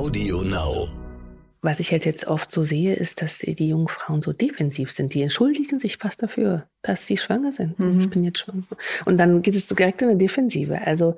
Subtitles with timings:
[0.00, 0.88] Audio Now.
[1.60, 5.12] Was ich jetzt, jetzt oft so sehe, ist, dass die jungen Frauen so defensiv sind.
[5.12, 7.78] Die entschuldigen sich fast dafür, dass sie schwanger sind.
[7.78, 8.00] Mhm.
[8.00, 8.64] Ich bin jetzt schwanger.
[9.04, 10.80] Und dann geht es direkt in eine Defensive.
[10.80, 11.16] Also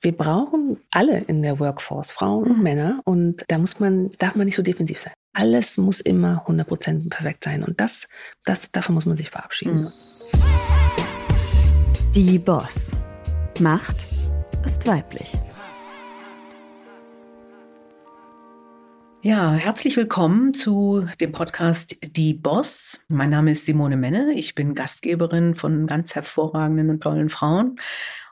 [0.00, 3.00] wir brauchen alle in der Workforce, Frauen und Männer.
[3.04, 5.14] Und da muss man, darf man nicht so defensiv sein.
[5.32, 7.64] Alles muss immer 100% perfekt sein.
[7.64, 8.06] Und das,
[8.44, 9.90] das, davon muss man sich verabschieden.
[10.34, 12.12] Mhm.
[12.14, 12.92] Die Boss.
[13.58, 13.96] Macht
[14.64, 15.32] ist weiblich.
[19.24, 22.98] Ja, herzlich willkommen zu dem Podcast Die Boss.
[23.06, 24.32] Mein Name ist Simone Menne.
[24.34, 27.78] Ich bin Gastgeberin von ganz hervorragenden und tollen Frauen.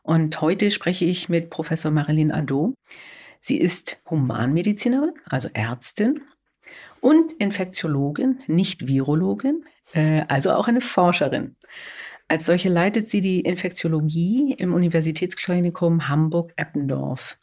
[0.02, 2.74] Und heute spreche ich mit Professor Marilyn Adot.
[3.38, 6.22] Sie ist Humanmedizinerin, also Ärztin
[7.00, 11.54] und Infektiologin, nicht Virologin, äh, also auch eine Forscherin.
[12.26, 17.38] Als solche leitet sie die Infektiologie im Universitätsklinikum Hamburg-Eppendorf.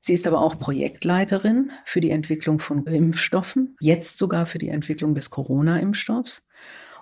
[0.00, 5.14] Sie ist aber auch Projektleiterin für die Entwicklung von Impfstoffen, jetzt sogar für die Entwicklung
[5.14, 6.42] des Corona-Impfstoffs.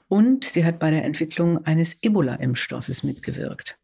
[0.08, 3.78] Und sie hat bei der Entwicklung eines Ebola-Impfstoffes mitgewirkt.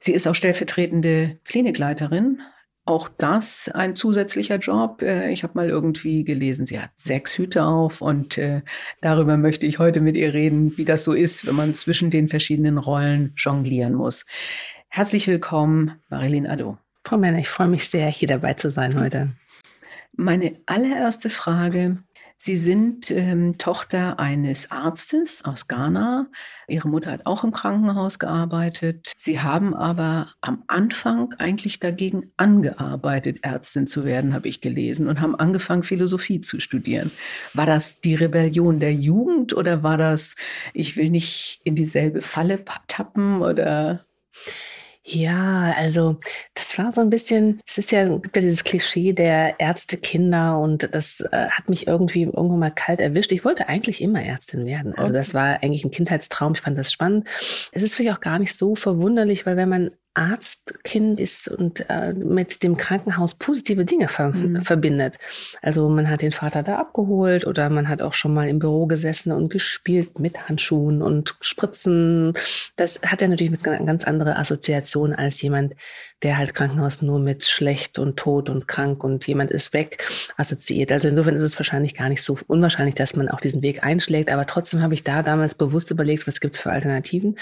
[0.00, 2.40] Sie ist auch stellvertretende Klinikleiterin.
[2.84, 5.02] Auch das ein zusätzlicher Job.
[5.02, 8.62] Äh, Ich habe mal irgendwie gelesen, sie hat sechs Hüte auf und äh,
[9.00, 12.28] darüber möchte ich heute mit ihr reden, wie das so ist, wenn man zwischen den
[12.28, 14.26] verschiedenen Rollen jonglieren muss.
[14.88, 16.78] Herzlich willkommen, Marilyn Addo.
[17.04, 19.32] Frau Männer, ich freue mich sehr, hier dabei zu sein heute.
[20.16, 21.98] Meine allererste Frage.
[22.42, 26.26] Sie sind ähm, Tochter eines Arztes aus Ghana.
[26.68, 29.12] Ihre Mutter hat auch im Krankenhaus gearbeitet.
[29.18, 35.20] Sie haben aber am Anfang eigentlich dagegen angearbeitet, Ärztin zu werden, habe ich gelesen, und
[35.20, 37.10] haben angefangen, Philosophie zu studieren.
[37.52, 40.34] War das die Rebellion der Jugend oder war das,
[40.72, 44.06] ich will nicht in dieselbe Falle tappen oder?
[45.12, 46.18] Ja, also
[46.54, 50.94] das war so ein bisschen, es ist ja, gibt ja dieses Klischee der Ärztekinder und
[50.94, 53.32] das äh, hat mich irgendwie irgendwann mal kalt erwischt.
[53.32, 54.94] Ich wollte eigentlich immer Ärztin werden.
[54.94, 55.12] Also Okay.
[55.12, 56.52] das war eigentlich ein Kindheitstraum.
[56.54, 57.26] Ich fand das spannend.
[57.72, 62.12] Es ist vielleicht auch gar nicht so verwunderlich, weil wenn man Arztkind ist und äh,
[62.12, 64.62] mit dem Krankenhaus positive Dinge ver Mhm.
[64.64, 65.18] verbindet.
[65.62, 68.86] Also man hat den Vater da abgeholt oder man hat auch schon mal im Büro
[68.86, 72.34] gesessen und gespielt mit Handschuhen und Spritzen.
[72.76, 75.74] Das hat ja natürlich mit ganz andere Assoziationen als jemand,
[76.22, 80.04] der halt Krankenhaus nur mit schlecht und tot und krank und jemand ist weg
[80.36, 80.92] assoziiert.
[80.92, 84.30] Also insofern ist es wahrscheinlich gar nicht so unwahrscheinlich, dass man auch diesen Weg einschlägt.
[84.30, 87.38] Aber trotzdem habe ich da damals bewusst überlegt, was gibt es für Alternativen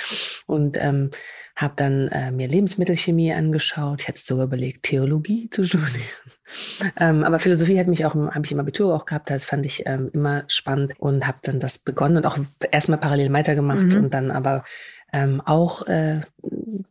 [0.47, 1.11] und ähm,
[1.59, 4.03] habe dann äh, mir Lebensmittelchemie angeschaut.
[4.03, 5.93] Ich hatte sogar überlegt, Theologie zu studieren.
[6.97, 9.83] Ähm, aber Philosophie hat mich auch, habe ich im Abitur auch gehabt, das fand ich
[9.87, 12.39] ähm, immer spannend und habe dann das begonnen und auch
[12.71, 14.05] erstmal parallel weitergemacht Mhm.
[14.05, 14.65] und dann aber
[15.13, 16.21] ähm, auch äh,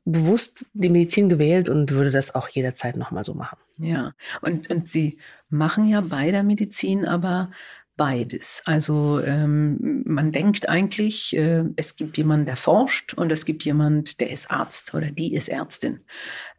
[0.05, 3.57] bewusst die Medizin gewählt und würde das auch jederzeit nochmal so machen.
[3.77, 5.17] Ja, und, und Sie
[5.49, 7.51] machen ja bei der Medizin aber
[7.97, 8.61] beides.
[8.65, 14.19] Also ähm, man denkt eigentlich, äh, es gibt jemanden, der forscht und es gibt jemand,
[14.21, 16.01] der ist Arzt oder die ist Ärztin.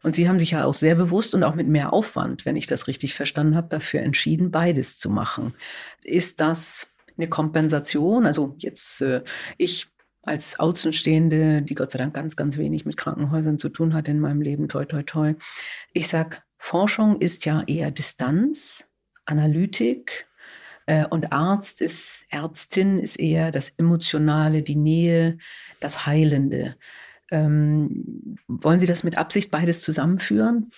[0.03, 2.67] Und Sie haben sich ja auch sehr bewusst und auch mit mehr Aufwand, wenn ich
[2.67, 5.55] das richtig verstanden habe, dafür entschieden, beides zu machen.
[6.03, 8.25] Ist das eine Kompensation?
[8.25, 9.23] Also jetzt äh,
[9.57, 9.87] ich
[10.23, 14.19] als Außenstehende, die Gott sei Dank ganz, ganz wenig mit Krankenhäusern zu tun hat in
[14.19, 15.33] meinem Leben, toi, toi, toi.
[15.93, 18.87] Ich sag, Forschung ist ja eher Distanz,
[19.25, 20.28] Analytik
[21.09, 25.37] und Arzt ist, Ärztin ist eher das Emotionale, die Nähe,
[25.79, 26.75] das Heilende.
[27.31, 30.71] Ähm, wollen Sie das mit Absicht beides zusammenführen?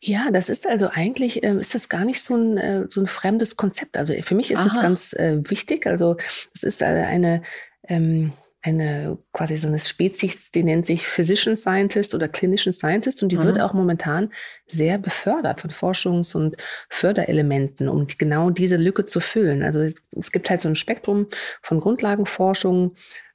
[0.00, 3.06] Ja, das ist also eigentlich, ähm, ist das gar nicht so ein, äh, so ein
[3.06, 3.96] fremdes Konzept.
[3.96, 4.82] Also für mich ist es Aha.
[4.82, 5.86] ganz äh, wichtig.
[5.86, 6.16] Also
[6.54, 7.42] es ist äh, eine,
[7.88, 8.32] ähm,
[8.64, 13.38] eine quasi so eine Spezies, die nennt sich Physician Scientist oder Clinician Scientist und die
[13.38, 13.60] wird Mhm.
[13.60, 14.32] auch momentan
[14.66, 16.56] sehr befördert von Forschungs- und
[16.88, 19.62] Förderelementen, um die- genau diese Lücke zu füllen.
[19.62, 21.26] Also es- es gibt halt so ein Spektrum
[21.62, 22.94] von Grundlagenforschung.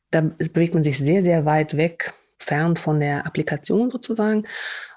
[0.10, 4.48] Da bewegt man sich sehr, sehr weit weg, fern von der Applikation sozusagen.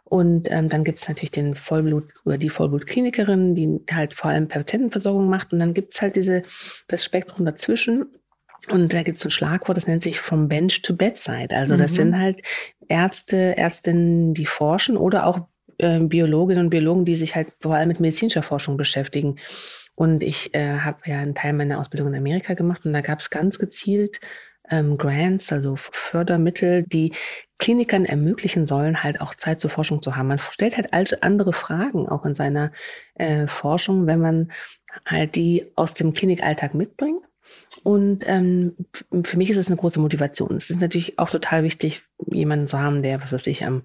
[0.04, 4.48] Und ähm, dann gibt es natürlich den Vollblut oder die Vollblutklinikerin, die halt vor allem
[4.48, 5.53] Patientenversorgung macht.
[5.53, 6.42] Und dann gibt es halt diese,
[6.89, 8.07] das Spektrum dazwischen.
[8.68, 11.54] Und da gibt es so ein Schlagwort, das nennt sich from bench to bedside.
[11.56, 11.97] Also das Mhm.
[11.97, 12.42] sind halt
[12.88, 15.41] Ärzte, Ärztinnen, die forschen oder auch
[15.78, 19.36] äh, Biologinnen und Biologen, die sich halt vor allem mit medizinischer Forschung beschäftigen.
[19.94, 23.20] Und ich äh, habe ja einen Teil meiner Ausbildung in Amerika gemacht und da gab
[23.20, 24.20] es ganz gezielt
[24.70, 27.12] ähm, Grants, also Fördermittel, die
[27.59, 30.28] Klinikern ermöglichen sollen, halt auch Zeit zur Forschung zu haben.
[30.28, 32.70] Man stellt halt all- andere Fragen auch in seiner
[33.14, 34.53] äh, Forschung, wenn man
[35.04, 37.20] halt die aus dem Klinikalltag mitbringt.
[37.83, 38.77] Und ähm,
[39.25, 40.57] für mich ist es eine große Motivation.
[40.57, 43.83] Es ist natürlich auch total wichtig, jemanden zu haben, der, was weiß ich, am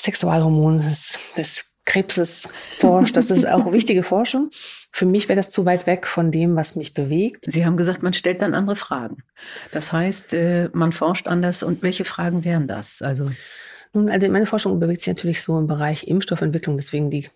[0.00, 2.48] Sexualhormon des, des Krebses
[2.78, 3.16] forscht.
[3.16, 4.50] Das ist auch wichtige Forschung.
[4.92, 7.44] Für mich wäre das zu weit weg von dem, was mich bewegt.
[7.46, 9.22] Sie haben gesagt, man stellt dann andere Fragen.
[9.72, 11.62] Das heißt, äh, man forscht anders.
[11.62, 13.00] Und welche Fragen wären das?
[13.00, 13.30] Also
[13.94, 16.76] nun, also meine Forschung bewegt sich natürlich so im Bereich Impfstoffentwicklung.
[16.76, 17.28] Deswegen die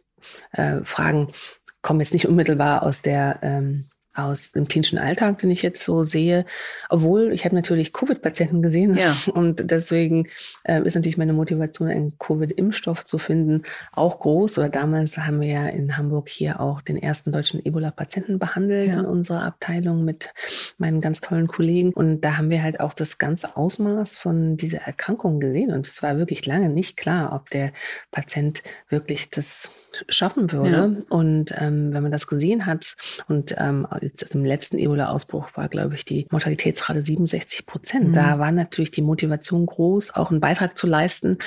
[0.53, 1.33] äh, Fragen
[1.81, 6.05] kommen jetzt nicht unmittelbar aus der ähm, aus dem klinischen Alltag, den ich jetzt so
[6.05, 6.45] sehe.
[6.91, 9.17] Obwohl, ich habe natürlich Covid-Patienten gesehen ja.
[9.33, 10.29] und deswegen
[10.65, 13.63] äh, ist natürlich meine Motivation, einen Covid-Impfstoff zu finden,
[13.93, 14.59] auch groß.
[14.59, 19.01] Oder damals haben wir ja in Hamburg hier auch den ersten deutschen Ebola-Patienten behandelt ja.
[19.01, 20.33] in unserer Abteilung mit
[20.79, 21.93] meinen ganz tollen Kollegen.
[21.93, 25.73] Und da haben wir halt auch das ganze Ausmaß von dieser Erkrankung gesehen.
[25.73, 27.73] Und es war wirklich lange nicht klar, ob der
[28.11, 29.71] Patient wirklich das
[30.09, 30.71] schaffen würde.
[30.71, 31.17] Ja.
[31.17, 32.97] Und ähm, wenn man das gesehen hat
[33.29, 38.09] und ähm, jetzt im letzten Ebola-Ausbruch war, glaube ich, die Mortalitätsrate 67 Prozent.
[38.09, 38.13] Mhm.
[38.13, 41.39] Da war natürlich die Motivation groß, auch einen Beitrag zu leisten,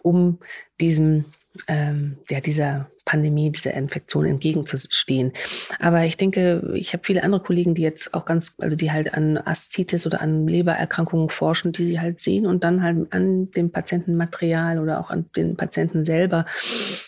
[0.00, 0.38] um
[0.80, 1.26] diesem
[1.68, 5.32] ähm, ja, dieser Pandemie, dieser Infektion entgegenzustehen.
[5.78, 9.14] Aber ich denke, ich habe viele andere Kollegen, die jetzt auch ganz, also die halt
[9.14, 13.70] an Aszites oder an Lebererkrankungen forschen, die sie halt sehen und dann halt an dem
[13.72, 16.44] Patientenmaterial oder auch an den Patienten selber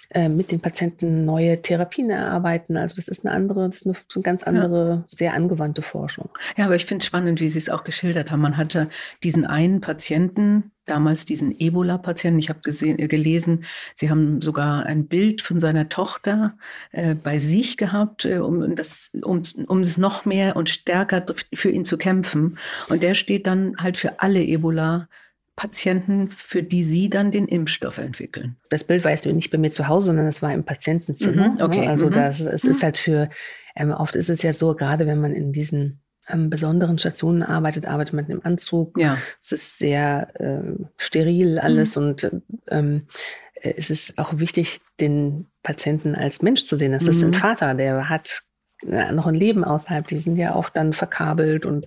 [0.08, 2.78] äh, mit den Patienten neue Therapien erarbeiten.
[2.78, 5.04] Also das ist eine andere, das ist eine, eine ganz andere, ja.
[5.08, 6.30] sehr angewandte Forschung.
[6.56, 8.40] Ja, aber ich finde es spannend, wie Sie es auch geschildert haben.
[8.40, 8.88] Man hatte
[9.22, 12.38] diesen einen Patienten, damals diesen Ebola-Patienten.
[12.38, 13.64] Ich habe äh, gelesen,
[13.94, 16.56] Sie haben sogar ein Bild von seiner Tochter
[16.92, 21.70] äh, bei sich gehabt, äh, um, das, um, um es noch mehr und stärker für
[21.70, 22.58] ihn zu kämpfen.
[22.88, 25.08] Und der steht dann halt für alle Ebola.
[25.56, 28.56] Patienten, für die Sie dann den Impfstoff entwickeln.
[28.70, 31.50] Das Bild war jetzt nicht bei mir zu Hause, sondern es war im Patientenzimmer.
[31.50, 31.86] Mhm, okay.
[31.86, 32.12] Also mhm.
[32.12, 32.70] das, es mhm.
[32.70, 33.28] ist halt für,
[33.76, 36.00] ähm, oft ist es ja so, gerade wenn man in diesen
[36.32, 38.98] ähm, besonderen Stationen arbeitet, arbeitet man im Anzug.
[38.98, 39.18] Ja.
[39.42, 42.02] Es ist sehr äh, steril alles mhm.
[42.02, 42.30] und
[42.68, 43.06] ähm,
[43.54, 46.92] äh, es ist auch wichtig, den Patienten als Mensch zu sehen.
[46.92, 47.10] Das mhm.
[47.10, 48.42] ist ein Vater, der hat
[48.86, 50.06] äh, noch ein Leben außerhalb.
[50.06, 51.86] Die sind ja oft dann verkabelt und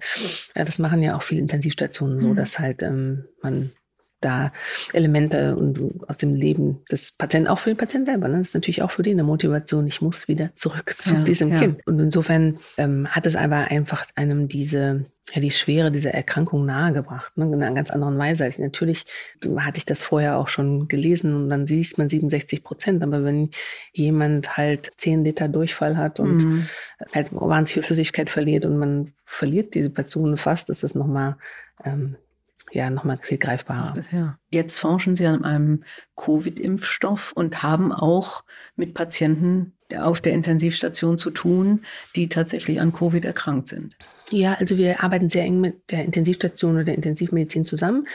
[0.55, 2.35] ja, das machen ja auch viele Intensivstationen so, mhm.
[2.35, 3.71] dass halt ähm, man
[4.23, 4.51] da
[4.93, 8.27] Elemente und aus dem Leben des Patienten, auch für den Patienten selber.
[8.27, 8.37] Ne?
[8.37, 9.87] Das ist natürlich auch für den eine Motivation.
[9.87, 11.59] Ich muss wieder zurück zu ja, diesem ja.
[11.59, 11.85] Kind.
[11.85, 17.35] Und insofern ähm, hat es aber einfach einem diese, ja, die Schwere dieser Erkrankung nahegebracht,
[17.37, 17.45] ne?
[17.45, 18.43] in einer ganz anderen Weise.
[18.43, 19.05] Also natürlich
[19.57, 23.03] hatte ich das vorher auch schon gelesen und dann siehst man 67 Prozent.
[23.03, 23.51] Aber wenn
[23.93, 26.67] jemand halt 10 Liter Durchfall hat und mhm.
[27.13, 31.37] halt wahnsinnig viel Flüssigkeit verliert und man verliert diese Person fast, ist das nochmal
[31.83, 32.17] ähm,
[32.73, 34.03] ja nochmal viel greifbarer.
[34.11, 34.39] Ja.
[34.51, 35.83] Jetzt forschen Sie an einem
[36.15, 38.43] Covid-Impfstoff und haben auch
[38.75, 41.85] mit Patienten auf der Intensivstation zu tun,
[42.15, 43.95] die tatsächlich an Covid erkrankt sind.
[44.29, 48.07] Ja, also wir arbeiten sehr eng mit der Intensivstation oder der Intensivmedizin zusammen.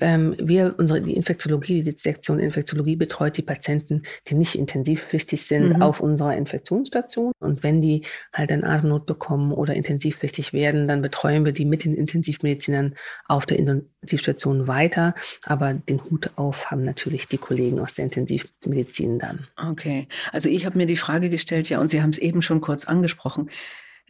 [0.00, 5.76] Ähm, wir, unsere die Infektiologie, die Sektion Infektiologie betreut die Patienten, die nicht intensivpflichtig sind,
[5.76, 5.82] mhm.
[5.82, 7.32] auf unserer Infektionsstation.
[7.40, 8.02] Und wenn die
[8.32, 12.94] halt eine Atemnot bekommen oder intensivpflichtig werden, dann betreuen wir die mit den Intensivmedizinern
[13.26, 15.14] auf der Intensivstation weiter.
[15.44, 19.46] Aber den Hut auf haben natürlich die Kollegen aus der Intensivmedizin dann.
[19.56, 22.60] Okay, also ich habe mir die Frage gestellt, ja, und Sie haben es eben schon
[22.60, 23.50] kurz angesprochen.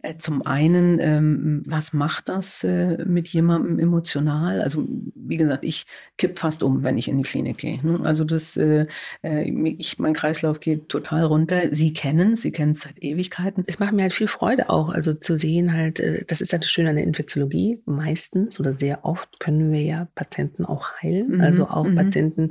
[0.01, 4.61] Äh, zum einen, ähm, was macht das äh, mit jemandem emotional?
[4.61, 5.85] Also wie gesagt, ich
[6.17, 7.79] kipp fast um, wenn ich in die Klinik gehe.
[7.85, 7.99] Ne?
[8.03, 8.87] Also das, äh,
[9.21, 11.63] ich, mein Kreislauf geht total runter.
[11.71, 13.63] Sie kennen es, Sie kennen es seit Ewigkeiten.
[13.67, 16.71] Es macht mir halt viel Freude auch, also zu sehen halt, das ist halt das
[16.71, 17.81] Schöne an der Infektiologie.
[17.85, 21.41] Meistens oder sehr oft können wir ja Patienten auch heilen, mhm.
[21.41, 21.95] also auch mhm.
[21.95, 22.49] Patienten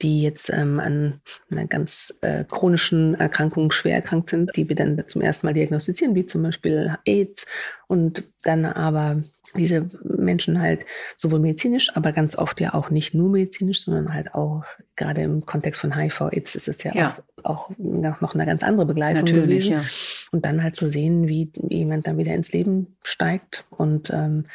[0.00, 1.20] die jetzt ähm, an
[1.50, 6.14] einer ganz äh, chronischen Erkrankung schwer erkrankt sind, die wir dann zum ersten Mal diagnostizieren,
[6.14, 7.44] wie zum Beispiel AIDS
[7.92, 9.22] und dann aber
[9.54, 10.86] diese Menschen halt
[11.18, 14.64] sowohl medizinisch, aber ganz oft ja auch nicht nur medizinisch, sondern halt auch
[14.96, 17.18] gerade im Kontext von HIV, AIDS ist es ja, ja.
[17.42, 19.72] Auch, auch, noch eine ganz andere Begleitung Natürlich, gewesen.
[19.72, 19.84] Ja.
[20.30, 23.66] Und dann halt zu sehen, wie jemand dann wieder ins Leben steigt.
[23.68, 24.46] Und ähm,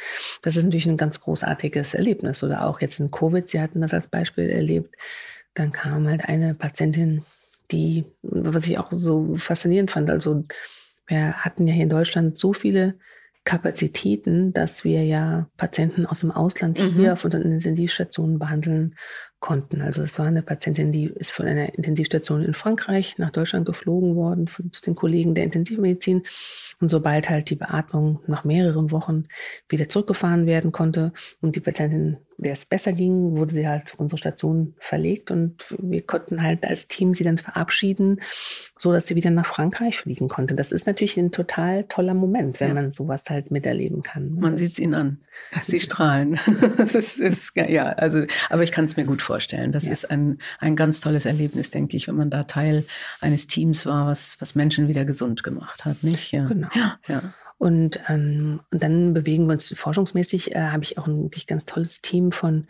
[0.41, 2.41] das ist natürlich ein ganz großartiges Erlebnis.
[2.41, 4.95] Oder auch jetzt in Covid, Sie hatten das als Beispiel erlebt,
[5.53, 7.23] dann kam halt eine Patientin,
[7.69, 10.43] die, was ich auch so faszinierend fand, also
[11.07, 12.95] wir hatten ja hier in Deutschland so viele
[13.47, 16.99] Kapazitäten, dass wir ja Patienten aus dem Ausland mhm.
[16.99, 18.95] hier auf unseren Intensivstationen behandeln
[19.39, 19.81] konnten.
[19.81, 24.17] Also es war eine Patientin, die ist von einer Intensivstation in Frankreich nach Deutschland geflogen
[24.17, 26.23] worden von, zu den Kollegen der Intensivmedizin.
[26.79, 29.23] Und sobald halt die Beatmung nach mehreren Wochen
[29.67, 33.97] wieder zurückgefahren werden konnte und die Patientin der es besser ging, wurde sie halt zu
[33.97, 38.21] unserer Station verlegt und wir konnten halt als Team sie dann verabschieden,
[38.77, 40.53] so dass sie wieder nach Frankreich fliegen konnte.
[40.53, 42.73] Das ist natürlich ein total toller Moment, wenn ja.
[42.75, 44.35] man sowas halt miterleben kann.
[44.35, 45.17] Man sieht es ihnen an.
[45.63, 46.39] Sie strahlen.
[46.77, 49.71] das ist, ist, ja, also, aber ich kann es mir gut vorstellen vorstellen.
[49.71, 49.91] Das ja.
[49.91, 52.85] ist ein, ein ganz tolles Erlebnis, denke ich, wenn man da Teil
[53.21, 56.31] eines Teams war, was, was Menschen wieder gesund gemacht hat, nicht?
[56.31, 56.45] Ja.
[56.45, 56.66] Genau.
[56.73, 57.33] Ja, ja.
[57.57, 61.65] Und, ähm, und dann bewegen wir uns forschungsmäßig, äh, habe ich auch ein wirklich ganz
[61.65, 62.67] tolles Team von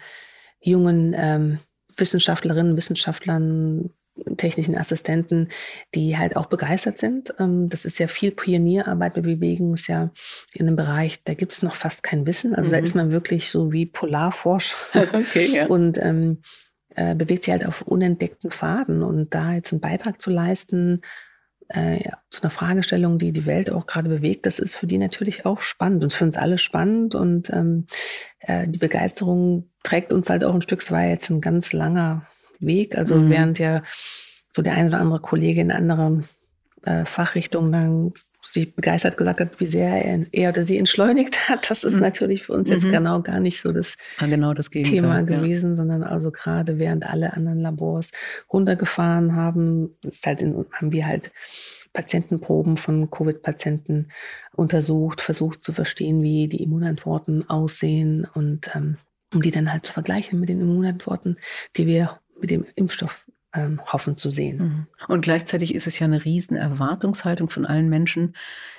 [0.61, 1.59] jungen ähm,
[1.97, 3.89] Wissenschaftlerinnen, Wissenschaftlern,
[4.37, 5.49] technischen Assistenten,
[5.93, 7.33] die halt auch begeistert sind.
[7.39, 9.15] Ähm, das ist ja viel Pionierarbeit.
[9.15, 10.11] Wir bewegen uns ja
[10.53, 12.55] in einem Bereich, da gibt es noch fast kein Wissen.
[12.55, 12.73] Also mhm.
[12.73, 14.75] da ist man wirklich so wie Polarforscher
[15.13, 15.67] okay, ja.
[15.67, 16.41] und ähm,
[16.95, 19.03] äh, bewegt sich halt auf unentdeckten Pfaden.
[19.03, 21.01] Und da jetzt einen Beitrag zu leisten,
[21.73, 24.97] äh, ja, zu einer Fragestellung, die die Welt auch gerade bewegt, das ist für die
[24.97, 27.15] natürlich auch spannend und für uns alle spannend.
[27.15, 27.87] Und ähm,
[28.39, 30.81] äh, die Begeisterung trägt uns halt auch ein Stück.
[30.81, 32.25] Es war jetzt ein ganz langer
[32.59, 32.97] Weg.
[32.97, 33.29] Also mhm.
[33.29, 33.83] während ja
[34.51, 36.27] so der eine oder andere Kollege in anderen
[36.83, 41.69] äh, Fachrichtungen dann sich begeistert gesagt hat, wie sehr er, er oder sie entschleunigt hat.
[41.69, 42.01] Das ist mhm.
[42.01, 42.75] natürlich für uns mhm.
[42.75, 45.75] jetzt genau gar nicht so das, ja, genau das Thema gewesen, ja.
[45.75, 48.11] sondern also gerade während alle anderen Labors
[48.51, 51.31] runtergefahren haben, ist halt in, haben wir halt
[51.93, 54.09] Patientenproben von Covid-Patienten
[54.55, 58.97] untersucht, versucht zu verstehen, wie die Immunantworten aussehen und ähm,
[59.33, 61.37] um die dann halt zu vergleichen mit den Immunantworten,
[61.75, 63.25] die wir mit dem Impfstoff
[63.57, 64.57] ähm, hoffen zu sehen.
[64.57, 64.87] Mhm.
[65.07, 68.35] Und gleichzeitig ist es ja eine riesen Erwartungshaltung von allen Menschen,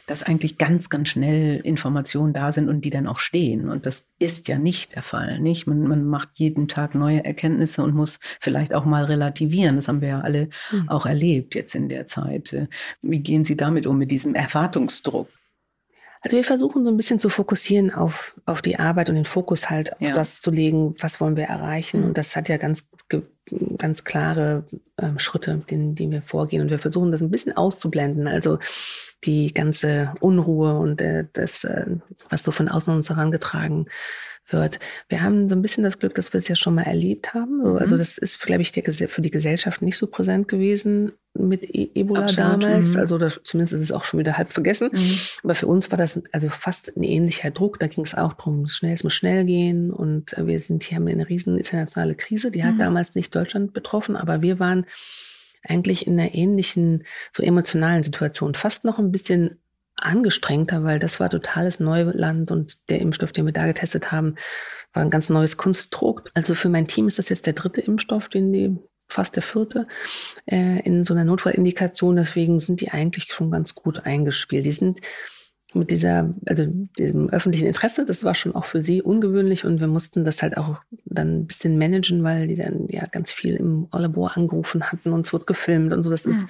[0.07, 3.69] dass eigentlich ganz, ganz schnell Informationen da sind und die dann auch stehen.
[3.69, 5.39] Und das ist ja nicht der Fall.
[5.39, 5.67] Nicht?
[5.67, 9.77] Man, man macht jeden Tag neue Erkenntnisse und muss vielleicht auch mal relativieren.
[9.77, 10.89] Das haben wir ja alle mhm.
[10.89, 12.57] auch erlebt jetzt in der Zeit.
[13.03, 15.29] Wie gehen Sie damit um, mit diesem Erwartungsdruck?
[16.21, 19.71] Also wir versuchen so ein bisschen zu fokussieren auf, auf die Arbeit und den Fokus
[19.71, 20.15] halt auf ja.
[20.15, 22.01] das zu legen, was wollen wir erreichen.
[22.01, 22.07] Mhm.
[22.09, 22.87] Und das hat ja ganz,
[23.79, 24.65] ganz klare
[24.97, 26.63] äh, Schritte, denen, die wir vorgehen.
[26.63, 28.27] Und wir versuchen das ein bisschen auszublenden.
[28.27, 28.59] Also
[29.25, 31.87] die ganze Unruhe und äh, das, äh,
[32.31, 33.87] was so von außen uns herangetragen
[34.51, 34.79] wird.
[35.09, 37.63] Wir haben so ein bisschen das Glück, dass wir es ja schon mal erlebt haben.
[37.63, 37.99] So, also mhm.
[37.99, 42.23] das ist, glaube ich, der, für die Gesellschaft nicht so präsent gewesen mit e Ebola
[42.25, 42.63] Absolut.
[42.63, 42.95] damals.
[42.95, 43.01] Mhm.
[43.01, 44.91] Also das, zumindest ist es auch schon wieder halb vergessen.
[44.93, 45.19] Mhm.
[45.45, 47.79] Aber für uns war das also fast ein ähnlicher Druck.
[47.79, 49.91] Da ging es auch darum, schnell, es muss schnell gehen.
[49.91, 52.51] Und wir sind hier haben eine riesen internationale Krise.
[52.51, 52.81] Die hat mhm.
[52.81, 54.87] damals nicht Deutschland betroffen, aber wir waren
[55.63, 59.59] eigentlich in einer ähnlichen, so emotionalen Situation, fast noch ein bisschen
[59.97, 64.37] angestrengter, weil das war totales Neuland und der Impfstoff, den wir da getestet haben,
[64.93, 66.31] war ein ganz neues Konstrukt.
[66.35, 68.77] Also für mein Team ist das jetzt der dritte Impfstoff, den die
[69.09, 69.87] fast der vierte
[70.47, 72.17] äh, in so einer Notfallindikation.
[72.17, 74.67] Deswegen sind die eigentlich schon ganz gut eingespielt.
[74.67, 75.01] Die sind
[75.75, 79.87] mit dieser, also diesem öffentlichen Interesse, das war schon auch für sie ungewöhnlich und wir
[79.87, 83.87] mussten das halt auch dann ein bisschen managen, weil die dann ja ganz viel im
[83.93, 86.11] Labor angerufen hatten und es wird gefilmt und so.
[86.11, 86.31] Das mhm.
[86.31, 86.47] ist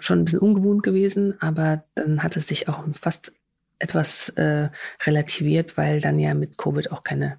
[0.00, 3.32] schon ein bisschen ungewohnt gewesen, aber dann hat es sich auch fast
[3.78, 4.70] etwas äh,
[5.06, 7.38] relativiert, weil dann ja mit Covid auch keine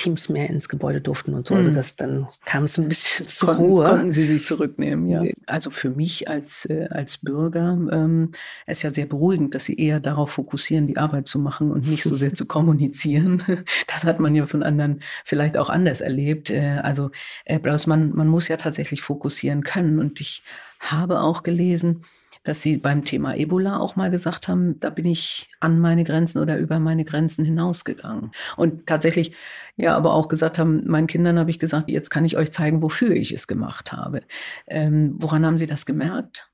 [0.00, 1.54] Teams mehr ins Gebäude durften und so.
[1.54, 1.74] Also mhm.
[1.74, 3.84] das dann kam es ein bisschen zur konnten, Ruhe.
[3.84, 5.22] Konnten Sie sich zurücknehmen, ja.
[5.46, 8.32] Also für mich als, äh, als Bürger ähm,
[8.66, 12.02] ist ja sehr beruhigend, dass Sie eher darauf fokussieren, die Arbeit zu machen und nicht
[12.02, 13.42] so sehr zu kommunizieren.
[13.86, 16.50] Das hat man ja von anderen vielleicht auch anders erlebt.
[16.50, 17.10] Äh, also
[17.44, 19.98] äh, man, man muss ja tatsächlich fokussieren können.
[19.98, 20.42] Und ich
[20.80, 22.04] habe auch gelesen,
[22.42, 26.38] dass Sie beim Thema Ebola auch mal gesagt haben, da bin ich an meine Grenzen
[26.38, 28.32] oder über meine Grenzen hinausgegangen.
[28.56, 29.32] Und tatsächlich
[29.76, 32.82] ja aber auch gesagt haben, meinen Kindern habe ich gesagt, jetzt kann ich euch zeigen,
[32.82, 34.22] wofür ich es gemacht habe.
[34.66, 36.48] Ähm, woran haben Sie das gemerkt?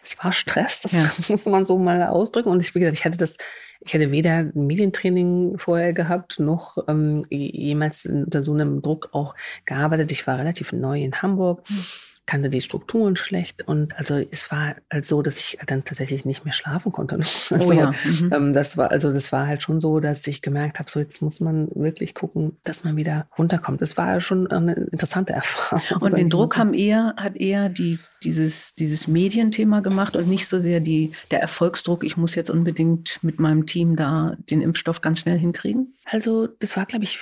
[0.00, 1.10] Es war Stress, das ja.
[1.28, 2.48] musste man so mal ausdrücken.
[2.48, 3.36] Und ich, wie gesagt, ich hatte das,
[3.80, 9.34] ich hatte weder ein Medientraining vorher gehabt, noch ähm, jemals unter so einem Druck auch
[9.64, 10.12] gearbeitet.
[10.12, 11.68] Ich war relativ neu in Hamburg.
[11.68, 11.84] Mhm
[12.28, 16.44] kannte die Strukturen schlecht und also es war halt so, dass ich dann tatsächlich nicht
[16.44, 17.18] mehr schlafen konnte.
[17.50, 17.92] Also, oh ja.
[18.04, 18.32] Mhm.
[18.32, 21.22] Ähm, das war also das war halt schon so, dass ich gemerkt habe, so jetzt
[21.22, 23.80] muss man wirklich gucken, dass man wieder runterkommt.
[23.80, 26.02] Das war schon eine interessante Erfahrung.
[26.02, 30.60] Und den Druck haben eher hat eher die dieses dieses Medienthema gemacht und nicht so
[30.60, 32.04] sehr die der Erfolgsdruck.
[32.04, 35.94] Ich muss jetzt unbedingt mit meinem Team da den Impfstoff ganz schnell hinkriegen.
[36.10, 37.18] Also das war, glaube ich,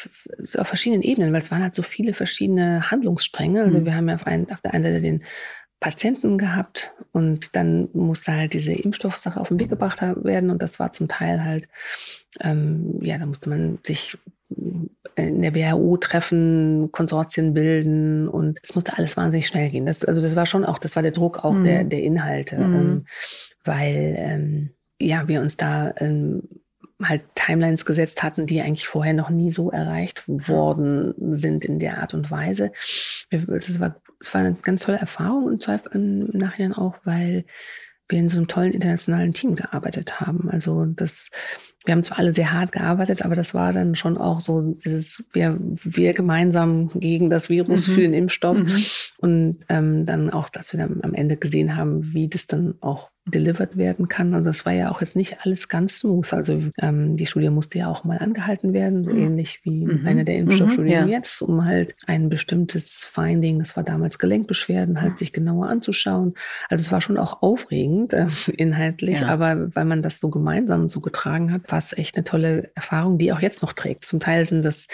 [0.56, 3.64] auf verschiedenen Ebenen, weil es waren halt so viele verschiedene Handlungsstränge.
[3.64, 3.84] Also mhm.
[3.84, 5.24] wir haben ja auf, ein, auf der einen Seite den
[5.80, 10.78] Patienten gehabt und dann musste halt diese Impfstoffsache auf den Weg gebracht werden und das
[10.78, 11.68] war zum Teil halt,
[12.40, 14.16] ähm, ja, da musste man sich
[15.16, 19.86] in der WHO treffen, Konsortien bilden und es musste alles wahnsinnig schnell gehen.
[19.86, 21.64] Das, also das war schon auch, das war der Druck auch mhm.
[21.64, 22.74] der, der Inhalte, mhm.
[22.74, 23.06] ähm,
[23.64, 26.42] weil ähm, ja, wir uns da ähm,
[27.02, 31.98] halt Timelines gesetzt hatten, die eigentlich vorher noch nie so erreicht worden sind in der
[31.98, 32.72] Art und Weise.
[33.30, 37.44] Es war, es war eine ganz tolle Erfahrung und zwar im Nachhinein auch, weil
[38.08, 40.48] wir in so einem tollen internationalen Team gearbeitet haben.
[40.48, 41.30] Also das
[41.86, 45.24] wir haben zwar alle sehr hart gearbeitet, aber das war dann schon auch so dieses,
[45.32, 47.92] wir, wir gemeinsam gegen das Virus mhm.
[47.92, 48.58] für den Impfstoff.
[48.58, 48.84] Mhm.
[49.18, 53.10] Und ähm, dann auch, dass wir dann am Ende gesehen haben, wie das dann auch
[53.26, 54.34] delivered werden kann.
[54.34, 56.32] Und das war ja auch jetzt nicht alles ganz smooth.
[56.32, 59.18] Also ähm, die Studie musste ja auch mal angehalten werden, so mhm.
[59.18, 60.06] ähnlich wie mhm.
[60.06, 61.18] eine der Impfstoffstudien mhm, ja.
[61.18, 66.34] jetzt, um halt ein bestimmtes Finding, das war damals Gelenkbeschwerden, halt sich genauer anzuschauen.
[66.68, 69.28] Also es war schon auch aufregend äh, inhaltlich, ja.
[69.28, 73.18] aber weil man das so gemeinsam so getragen hat, war es echt eine tolle Erfahrung,
[73.18, 74.04] die auch jetzt noch trägt.
[74.04, 74.86] Zum Teil sind das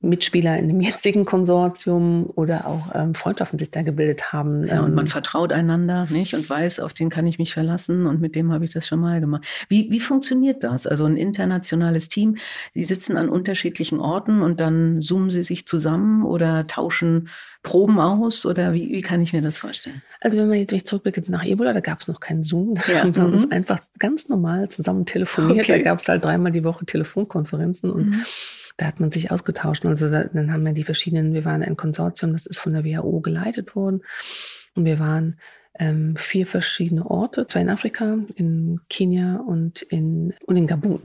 [0.00, 4.66] Mitspieler in dem jetzigen Konsortium oder auch ähm, Freundschaften sich da gebildet haben.
[4.66, 6.34] Ja, und man ähm, vertraut einander, nicht?
[6.34, 9.00] Und weiß, auf den kann ich mich verlassen und mit dem habe ich das schon
[9.00, 9.46] mal gemacht.
[9.68, 10.86] Wie, wie funktioniert das?
[10.86, 12.36] Also ein internationales Team,
[12.74, 17.28] die sitzen an unterschiedlichen Orten und dann zoomen sie sich zusammen oder tauschen
[17.62, 20.02] Proben aus oder wie, wie kann ich mir das vorstellen?
[20.20, 22.74] Also wenn man jetzt zurückblickt nach Ebola, da gab es noch keinen Zoom.
[22.86, 23.02] Da ja.
[23.02, 23.34] haben wir mhm.
[23.34, 25.60] uns einfach ganz normal zusammen telefoniert.
[25.60, 25.78] Okay.
[25.78, 28.22] Da gab es halt dreimal die Woche Telefonkonferenzen und mhm
[28.80, 29.84] da hat man sich ausgetauscht.
[29.84, 33.20] Also dann haben wir die verschiedenen, wir waren ein Konsortium, das ist von der WHO
[33.20, 34.00] geleitet worden.
[34.74, 35.38] Und wir waren
[35.78, 41.00] ähm, vier verschiedene Orte, zwei in Afrika, in Kenia und in, und in Gabun.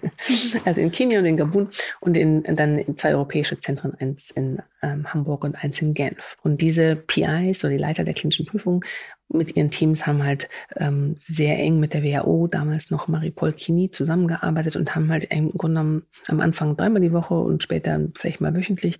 [0.64, 1.68] also in Kenia und in Gabun
[2.00, 6.36] und in, dann in zwei europäische Zentren, eins in ähm, Hamburg und eins in Genf.
[6.42, 8.84] Und diese PIs oder die Leiter der klinischen Prüfung
[9.28, 13.90] mit ihren Teams haben halt ähm, sehr eng mit der WHO, damals noch Marie-Paul Kini,
[13.90, 18.40] zusammengearbeitet und haben halt im Grunde genommen am Anfang dreimal die Woche und später vielleicht
[18.40, 18.98] mal wöchentlich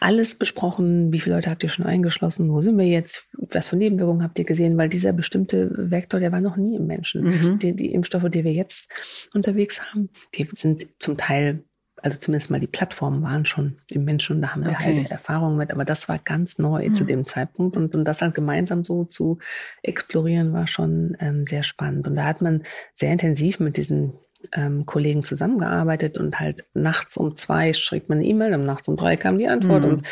[0.00, 1.12] alles besprochen.
[1.12, 2.50] Wie viele Leute habt ihr schon eingeschlossen?
[2.50, 3.26] Wo sind wir jetzt?
[3.32, 4.76] Was für Nebenwirkungen habt ihr gesehen?
[4.76, 7.24] Weil dieser bestimmte Vektor, der war noch nie im Menschen.
[7.24, 7.58] Mhm.
[7.58, 8.90] Die, die Impfstoffe, die wir jetzt
[9.34, 11.64] unterwegs haben, die sind zum Teil
[12.02, 14.98] also zumindest mal die Plattformen waren schon im Menschen und da haben wir okay.
[14.98, 16.94] halt Erfahrungen mit, aber das war ganz neu mhm.
[16.94, 19.38] zu dem Zeitpunkt und, und das halt gemeinsam so zu
[19.82, 22.06] explorieren war schon ähm, sehr spannend.
[22.06, 24.12] Und da hat man sehr intensiv mit diesen
[24.52, 28.96] ähm, Kollegen zusammengearbeitet und halt nachts um zwei schrieb man eine E-Mail, dann nachts um
[28.96, 29.90] drei kam die Antwort mhm.
[29.90, 30.02] und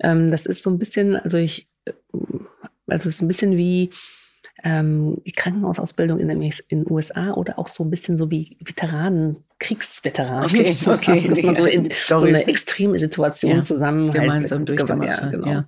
[0.00, 1.92] ähm, das ist so ein bisschen, also ich, äh,
[2.86, 3.90] also es ist ein bisschen wie
[4.62, 10.44] ähm, die Krankenhausausbildung in den USA oder auch so ein bisschen so wie Veteranen, Kriegsveteranen.
[10.44, 11.28] Okay, okay.
[11.28, 15.46] Dass man so in so eine extreme Situation ja, zusammen gemeinsam halt, durchgemacht ja, genau.
[15.46, 15.64] Ja.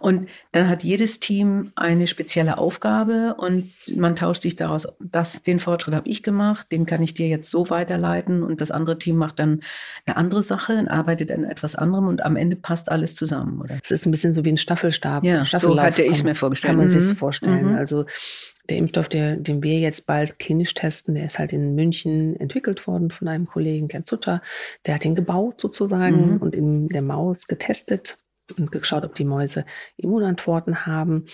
[0.00, 5.58] Und dann hat jedes Team eine spezielle Aufgabe und man tauscht sich daraus, das, den
[5.58, 9.16] Fortschritt habe ich gemacht, den kann ich dir jetzt so weiterleiten und das andere Team
[9.16, 9.60] macht dann
[10.06, 13.78] eine andere Sache, arbeitet an etwas anderem und am Ende passt alles zusammen, oder?
[13.82, 15.24] Es ist ein bisschen so wie ein Staffelstab.
[15.24, 16.70] Ja, so hatte ich es mir vorgestellt.
[16.70, 17.00] Kann man mhm.
[17.00, 17.72] sich vorstellen.
[17.72, 17.76] Mhm.
[17.76, 18.06] Also
[18.68, 22.86] der Impfstoff, der, den wir jetzt bald klinisch testen, der ist halt in München entwickelt
[22.86, 24.42] worden von einem Kollegen, Gerd Sutter.
[24.84, 26.36] Der hat ihn gebaut sozusagen mhm.
[26.38, 28.18] und in der Maus getestet
[28.56, 29.64] und geschaut, ob die Mäuse
[29.96, 31.26] Immunantworten haben.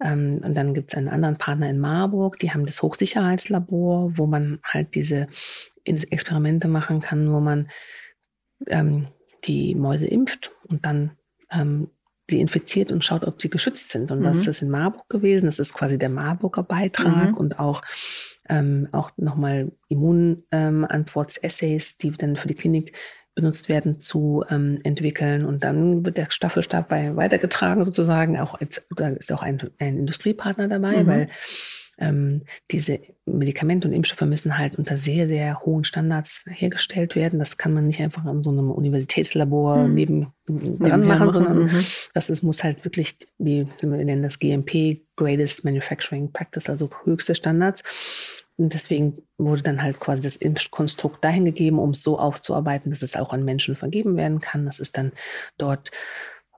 [0.00, 4.26] Ähm, und dann gibt es einen anderen Partner in Marburg, die haben das Hochsicherheitslabor, wo
[4.26, 5.28] man halt diese
[5.84, 7.68] Experimente machen kann, wo man
[8.66, 9.08] ähm,
[9.44, 11.12] die Mäuse impft und dann
[11.50, 11.90] ähm,
[12.28, 14.10] sie infiziert und schaut, ob sie geschützt sind.
[14.10, 14.24] Und mhm.
[14.24, 15.46] das ist in Marburg gewesen.
[15.46, 17.36] Das ist quasi der Marburger Beitrag mhm.
[17.36, 17.82] und auch,
[18.48, 22.94] ähm, auch nochmal Immunantworts-Essays, die dann für die Klinik
[23.34, 25.44] benutzt werden, zu ähm, entwickeln.
[25.44, 28.38] Und dann wird der Staffelstab weitergetragen sozusagen.
[28.38, 31.06] Auch als, da ist auch ein, ein Industriepartner dabei, mhm.
[31.06, 31.28] weil
[31.98, 37.38] ähm, diese Medikamente und Impfstoffe müssen halt unter sehr, sehr hohen Standards hergestellt werden.
[37.38, 39.94] Das kann man nicht einfach in so einem Universitätslabor mhm.
[39.94, 41.84] neben dran machen, sondern mhm.
[42.14, 47.34] das ist, muss halt wirklich, wie wir nennen das GMP, Greatest Manufacturing Practice, also höchste
[47.34, 47.82] Standards.
[48.58, 53.02] Und deswegen wurde dann halt quasi das Impfkonstrukt dahin gegeben, um es so aufzuarbeiten, dass
[53.02, 54.64] es auch an Menschen vergeben werden kann.
[54.64, 55.12] Das ist dann
[55.58, 55.90] dort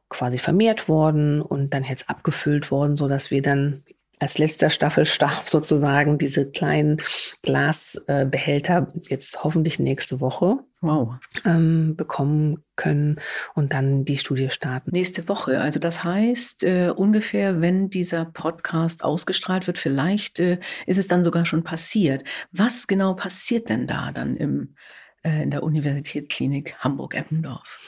[0.09, 3.83] quasi vermehrt worden und dann jetzt abgefüllt worden, so dass wir dann
[4.21, 7.01] als letzter Staffelstab sozusagen diese kleinen
[7.43, 11.15] Glasbehälter jetzt hoffentlich nächste Woche wow.
[11.45, 13.21] ähm, bekommen können
[13.55, 14.91] und dann die Studie starten.
[14.93, 15.61] Nächste Woche.
[15.61, 21.25] Also das heißt äh, ungefähr, wenn dieser Podcast ausgestrahlt wird, vielleicht äh, ist es dann
[21.25, 22.25] sogar schon passiert.
[22.53, 24.75] Was genau passiert denn da dann im,
[25.23, 27.79] äh, in der Universitätsklinik Hamburg-Eppendorf?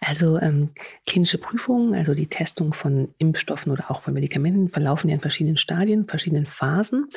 [0.00, 0.70] Also ähm,
[1.06, 5.56] klinische Prüfungen, also die Testung von Impfstoffen oder auch von Medikamenten, verlaufen ja in verschiedenen
[5.56, 7.08] Stadien, verschiedenen Phasen.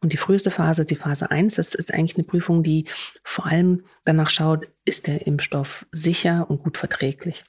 [0.00, 2.86] Und die früheste Phase, die Phase 1, das ist eigentlich eine Prüfung, die
[3.22, 7.44] vor allem danach schaut, ist der Impfstoff sicher und gut verträglich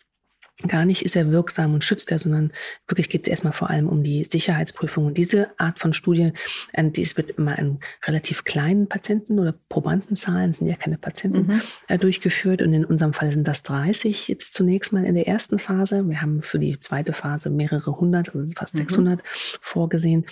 [0.65, 2.51] gar nicht ist er wirksam und schützt er, sondern
[2.87, 5.05] wirklich geht es erstmal vor allem um die Sicherheitsprüfung.
[5.05, 6.33] Und diese Art von Studie,
[6.73, 11.61] äh, die wird immer an relativ kleinen Patienten oder Probandenzahlen, sind ja keine Patienten, mhm.
[11.87, 12.61] Äh, durchgeführt.
[12.63, 16.07] Und in unserem Fall sind das 30 jetzt zunächst mal in der ersten Phase.
[16.09, 18.79] Wir haben für die zweite Phase mehrere hundert, also fast mhm.
[18.79, 19.23] 600
[19.61, 20.25] vorgesehen.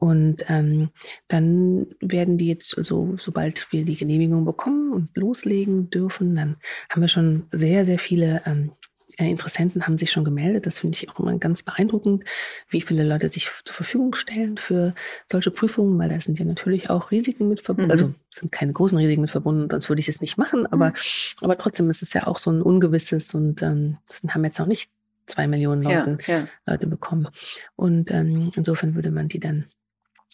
[0.00, 0.90] Und ähm,
[1.26, 6.56] dann werden die jetzt, so, sobald wir die Genehmigung bekommen und loslegen dürfen, dann
[6.88, 8.87] haben wir schon sehr, sehr viele ähm, äh,
[9.26, 10.66] Interessenten haben sich schon gemeldet.
[10.66, 12.24] Das finde ich auch immer ganz beeindruckend,
[12.68, 14.94] wie viele Leute sich zur Verfügung stellen für
[15.30, 17.88] solche Prüfungen, weil da sind ja natürlich auch Risiken mit verbunden.
[17.88, 17.92] Mhm.
[17.92, 20.66] Also sind keine großen Risiken mit verbunden, sonst würde ich es nicht machen.
[20.66, 20.94] Aber, mhm.
[21.40, 24.90] aber trotzdem ist es ja auch so ein ungewisses und ähm, haben jetzt noch nicht
[25.26, 26.48] zwei Millionen Leuten, ja, ja.
[26.66, 27.28] Leute bekommen.
[27.76, 29.66] Und ähm, insofern würde man die dann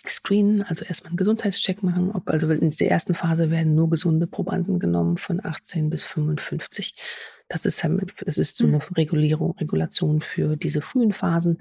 [0.07, 2.11] screenen, also erstmal einen Gesundheitscheck machen.
[2.13, 6.95] Ob, also in der ersten Phase werden nur gesunde Probanden genommen von 18 bis 55.
[7.49, 7.85] Das ist,
[8.27, 8.83] es ist so eine mhm.
[8.97, 11.59] Regulierung, Regulation für diese frühen Phasen.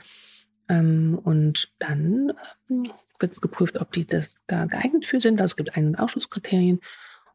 [0.70, 2.34] Ähm, und dann
[2.70, 5.42] ähm, wird geprüft, ob die das da geeignet für sind.
[5.42, 6.80] Also es gibt Ein- und Ausschusskriterien.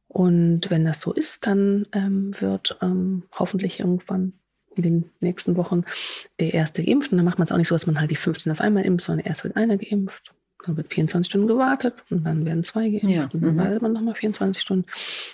[0.09, 2.79] Und wenn das so ist, dann ähm, wird
[3.33, 4.33] hoffentlich irgendwann
[4.75, 5.85] in den nächsten Wochen
[6.41, 7.13] der erste geimpft.
[7.13, 8.87] Und dann macht man es auch nicht so, dass man halt die 15 auf einmal
[8.87, 10.35] impft, sondern erst wird einer geimpft,
[10.69, 13.29] dann wird 24 Stunden gewartet und dann werden zwei geimpft ja.
[13.33, 13.59] und dann mhm.
[13.59, 14.87] wartet man nochmal 24 Stunden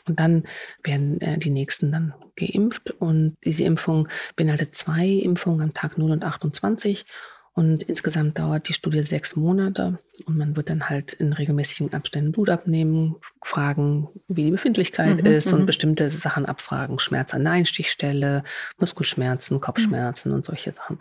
[0.09, 0.44] und dann
[0.83, 6.11] werden äh, die nächsten dann geimpft und diese Impfung beinhaltet zwei Impfungen am Tag 0
[6.11, 7.05] und 28
[7.57, 12.33] und insgesamt dauert die Studie sechs Monate und man wird dann halt in regelmäßigen Abständen
[12.33, 15.66] Blut abnehmen, fragen, wie die Befindlichkeit mhm, ist und mhm.
[15.66, 16.99] bestimmte Sachen abfragen.
[16.99, 18.42] Schmerz an der Einstichstelle,
[18.79, 20.99] Muskelschmerzen, Kopfschmerzen und solche Sachen.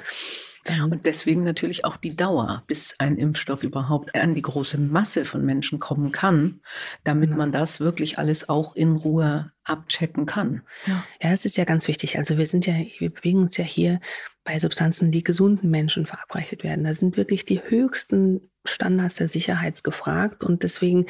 [0.83, 5.45] Und deswegen natürlich auch die Dauer, bis ein Impfstoff überhaupt an die große Masse von
[5.45, 6.61] Menschen kommen kann,
[7.03, 7.39] damit genau.
[7.39, 10.61] man das wirklich alles auch in Ruhe abchecken kann.
[10.85, 11.03] Ja.
[11.21, 12.17] ja, das ist ja ganz wichtig.
[12.17, 13.99] Also wir sind ja, wir bewegen uns ja hier
[14.45, 16.85] bei Substanzen, die gesunden Menschen verabreicht werden.
[16.85, 21.07] Da sind wirklich die höchsten Standards der Sicherheit gefragt und deswegen,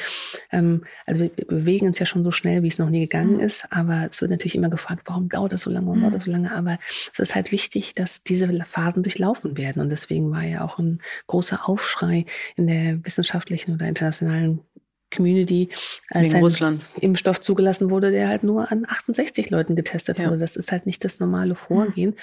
[0.51, 3.41] ähm, also wir bewegen uns ja schon so schnell, wie es noch nie gegangen mhm.
[3.41, 6.03] ist, aber es wird natürlich immer gefragt, warum dauert das so lange, warum mhm.
[6.03, 6.79] dauert das so lange, aber
[7.11, 11.01] es ist halt wichtig, dass diese Phasen durchlaufen werden und deswegen war ja auch ein
[11.27, 14.61] großer Aufschrei in der wissenschaftlichen oder internationalen
[15.13, 15.69] Community,
[16.09, 16.81] als ein.
[16.99, 20.25] Impfstoff zugelassen wurde, der halt nur an 68 Leuten getestet ja.
[20.25, 20.39] wurde.
[20.39, 22.15] Das ist halt nicht das normale Vorgehen.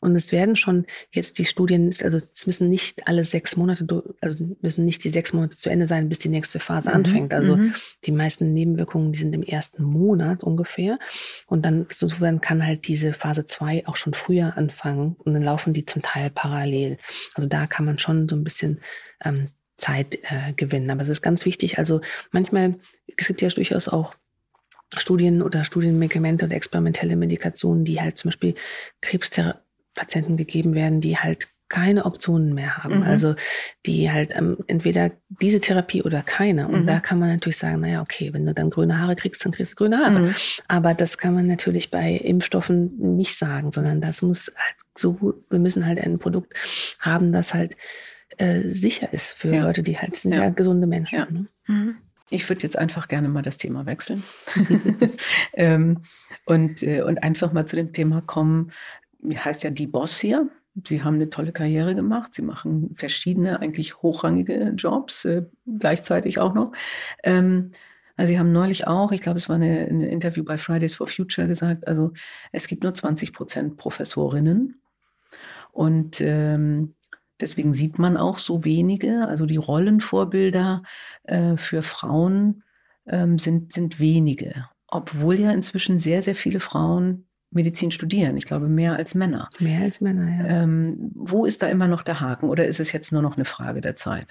[0.00, 3.86] Und es werden schon jetzt die Studien, also es müssen nicht alle sechs Monate,
[4.20, 6.94] also müssen nicht die sechs Monate zu Ende sein, bis die nächste Phase mhm.
[6.96, 7.34] anfängt.
[7.34, 7.74] Also mhm.
[8.04, 10.98] die meisten Nebenwirkungen, die sind im ersten Monat ungefähr.
[11.46, 15.72] Und dann insofern kann halt diese Phase zwei auch schon früher anfangen und dann laufen
[15.72, 16.98] die zum Teil parallel.
[17.34, 18.80] Also da kann man schon so ein bisschen
[19.24, 20.90] ähm, Zeit äh, gewinnen.
[20.90, 21.78] Aber es ist ganz wichtig.
[21.78, 22.76] Also manchmal,
[23.16, 24.14] es gibt ja durchaus auch
[24.96, 28.54] Studien oder Studienmedikamente oder experimentelle Medikationen, die halt zum Beispiel
[29.00, 32.98] Krebspatienten gegeben werden, die halt keine Optionen mehr haben.
[32.98, 33.02] Mhm.
[33.02, 33.34] Also
[33.86, 36.68] die halt ähm, entweder diese Therapie oder keine.
[36.68, 36.86] Und mhm.
[36.86, 39.72] da kann man natürlich sagen, naja, okay, wenn du dann grüne Haare kriegst, dann kriegst
[39.72, 40.20] du grüne Haare.
[40.20, 40.34] Mhm.
[40.68, 45.58] Aber das kann man natürlich bei Impfstoffen nicht sagen, sondern das muss halt so, wir
[45.58, 46.54] müssen halt ein Produkt
[47.00, 47.76] haben, das halt
[48.38, 49.64] äh, sicher ist für ja.
[49.64, 51.18] Leute, die halt sind ja, gesunde Menschen.
[51.18, 51.26] Ja.
[51.30, 51.46] Ne?
[51.66, 51.96] Mhm.
[52.30, 54.24] Ich würde jetzt einfach gerne mal das Thema wechseln
[55.54, 56.02] ähm,
[56.44, 58.72] und, äh, und einfach mal zu dem Thema kommen.
[59.24, 60.48] Heißt ja die Boss hier.
[60.84, 62.34] Sie haben eine tolle Karriere gemacht.
[62.34, 65.44] Sie machen verschiedene, eigentlich hochrangige Jobs äh,
[65.78, 66.72] gleichzeitig auch noch.
[67.22, 67.70] Ähm,
[68.16, 71.06] also Sie haben neulich auch, ich glaube, es war eine, ein Interview bei Fridays for
[71.06, 72.12] Future gesagt, also
[72.52, 74.80] es gibt nur 20 Prozent Professorinnen.
[75.72, 76.94] Und ähm,
[77.40, 79.26] Deswegen sieht man auch so wenige.
[79.28, 80.82] Also die Rollenvorbilder
[81.24, 82.62] äh, für Frauen
[83.06, 84.66] ähm, sind, sind wenige.
[84.88, 88.36] Obwohl ja inzwischen sehr, sehr viele Frauen Medizin studieren.
[88.36, 89.48] Ich glaube, mehr als Männer.
[89.58, 90.62] Mehr als Männer, ja.
[90.62, 93.44] Ähm, wo ist da immer noch der Haken oder ist es jetzt nur noch eine
[93.44, 94.26] Frage der Zeit?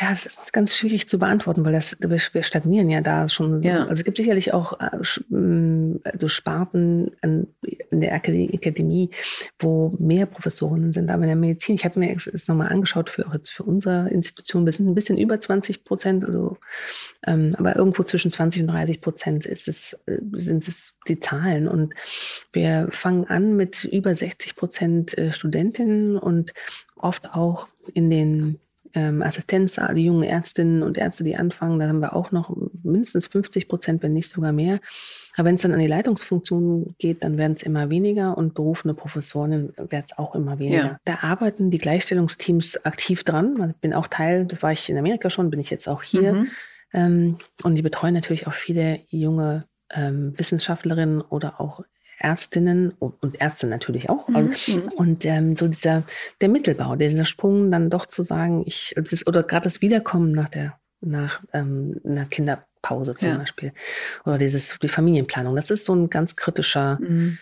[0.00, 3.62] Ja, es ist ganz schwierig zu beantworten, weil das, wir stagnieren ja da schon.
[3.62, 3.80] Ja.
[3.80, 7.48] Also es gibt sicherlich auch also Sparten an,
[7.90, 9.10] in der Akademie,
[9.58, 11.10] wo mehr Professorinnen sind.
[11.10, 14.66] Aber in der Medizin, ich habe mir es nochmal angeschaut für, jetzt für unsere Institution,
[14.66, 16.58] wir sind ein bisschen über 20 Prozent, also,
[17.26, 21.66] ähm, aber irgendwo zwischen 20 und 30 Prozent ist es, äh, sind es die Zahlen.
[21.66, 21.92] Und
[22.52, 26.52] wir fangen an mit über 60 Prozent äh, Studentinnen und
[26.94, 28.60] oft auch in den
[28.94, 33.26] ähm, Assistenz, die jungen Ärztinnen und Ärzte, die anfangen, da haben wir auch noch mindestens
[33.26, 34.80] 50 Prozent, wenn nicht sogar mehr.
[35.36, 38.94] Aber wenn es dann an die Leitungsfunktion geht, dann werden es immer weniger und berufene
[38.94, 40.84] Professoren werden es auch immer weniger.
[40.84, 41.00] Ja.
[41.04, 43.72] Da arbeiten die Gleichstellungsteams aktiv dran.
[43.74, 46.32] Ich bin auch Teil, das war ich in Amerika schon, bin ich jetzt auch hier.
[46.32, 46.48] Mhm.
[46.92, 51.82] Ähm, und die betreuen natürlich auch viele junge ähm, Wissenschaftlerinnen oder auch
[52.18, 54.28] Ärztinnen und Ärzte natürlich auch.
[54.28, 54.54] Mhm.
[54.96, 56.04] Und ähm, so dieser
[56.40, 60.48] der Mittelbau, dieser Sprung dann doch zu sagen, ich das, oder gerade das Wiederkommen nach
[60.48, 63.36] der nach ähm, einer Kinderpause zum ja.
[63.36, 63.72] Beispiel
[64.24, 67.38] oder dieses die Familienplanung, das ist so ein ganz kritischer mhm.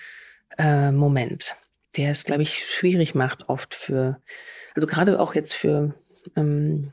[0.58, 1.56] äh, Moment,
[1.96, 4.20] der es glaube ich schwierig macht oft für
[4.74, 5.94] also gerade auch jetzt für
[6.36, 6.92] ähm,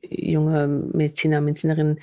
[0.00, 2.00] junge Mediziner, Medizinerinnen,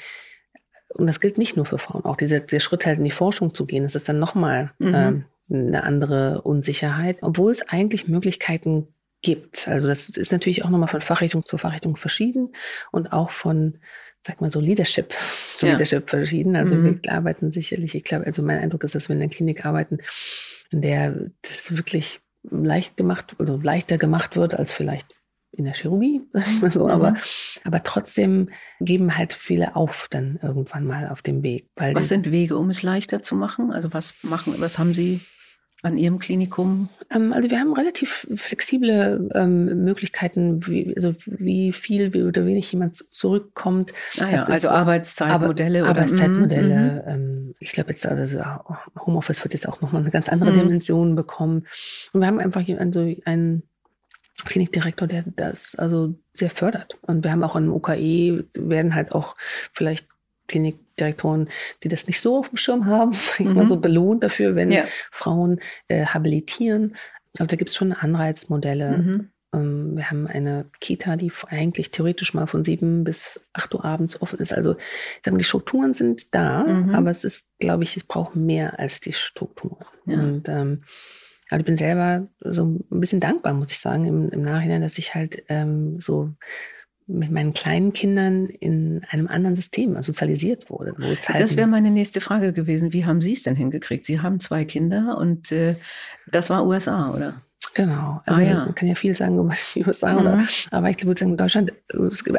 [0.94, 3.54] und das gilt nicht nur für Frauen, auch dieser, der Schritt halt in die Forschung
[3.54, 4.94] zu gehen, das ist dann nochmal mhm.
[4.96, 8.88] ähm, eine andere Unsicherheit, obwohl es eigentlich Möglichkeiten
[9.22, 9.68] gibt.
[9.68, 12.54] Also das ist natürlich auch nochmal von Fachrichtung zu Fachrichtung verschieden
[12.92, 13.80] und auch von,
[14.26, 15.14] sag mal so, Leadership
[15.58, 15.74] zu ja.
[15.74, 16.56] Leadership verschieden.
[16.56, 17.00] Also mhm.
[17.04, 20.00] wir arbeiten sicherlich, ich glaube, also mein Eindruck ist, dass wir in der Klinik arbeiten,
[20.72, 25.15] in der das wirklich leicht gemacht, also leichter gemacht wird als vielleicht
[25.56, 26.92] in der Chirurgie, sag ich mal so, mhm.
[26.92, 27.16] aber,
[27.64, 31.68] aber trotzdem geben halt viele auf dann irgendwann mal auf dem Weg.
[31.76, 33.72] was sind Wege, um es leichter zu machen?
[33.72, 35.22] Also was machen, was haben Sie
[35.86, 36.90] an Ihrem Klinikum?
[37.12, 42.72] Ähm, also wir haben relativ flexible ähm, Möglichkeiten, wie, also wie viel wie oder wenig
[42.72, 43.94] jemand zurückkommt.
[44.20, 47.04] Ah ja, also Arbeitszeitmodelle Ar oder Arbeitszeitmodelle.
[47.06, 47.12] Mhm.
[47.12, 48.42] Ähm, ich glaube jetzt also
[49.00, 50.60] Homeoffice wird jetzt auch nochmal eine ganz andere mhm.
[50.60, 51.68] Dimension bekommen.
[52.14, 53.64] Und wir haben einfach also einen
[54.44, 56.98] Klinikdirektor, der das also sehr fördert.
[57.02, 59.36] Und wir haben auch im UKE werden halt auch
[59.72, 60.08] vielleicht
[60.48, 61.50] Klinikdirektoren,
[61.84, 63.54] die das nicht so auf dem Schirm haben, mhm.
[63.54, 64.86] mal so belohnt dafür, wenn ja.
[65.12, 66.96] Frauen äh, habilitieren.
[67.38, 68.98] Also da gibt es schon Anreizmodelle.
[68.98, 69.30] Mhm.
[69.54, 74.22] Ähm, wir haben eine Kita, die eigentlich theoretisch mal von sieben bis acht Uhr abends
[74.22, 74.54] offen ist.
[74.54, 76.94] Also ich sage, die Strukturen sind da, mhm.
[76.94, 79.86] aber es ist, glaube ich, es braucht mehr als die Strukturen.
[80.06, 80.20] Ja.
[80.20, 80.84] Und ähm,
[81.50, 84.98] aber ich bin selber so ein bisschen dankbar, muss ich sagen, im, im Nachhinein, dass
[84.98, 86.32] ich halt ähm, so
[87.08, 90.96] mit meinen kleinen Kindern in einem anderen System sozialisiert wurde.
[90.98, 92.94] Halt das wäre meine nächste Frage gewesen.
[92.94, 94.06] Wie haben Sie es denn hingekriegt?
[94.06, 95.76] Sie haben zwei Kinder und äh,
[96.32, 97.42] das war USA, oder?
[97.76, 98.22] Genau.
[98.26, 98.66] Also ah, ja.
[98.66, 100.20] man kann ja viel sagen über die USA, mhm.
[100.20, 101.74] oder, aber ich würde sagen, in Deutschland,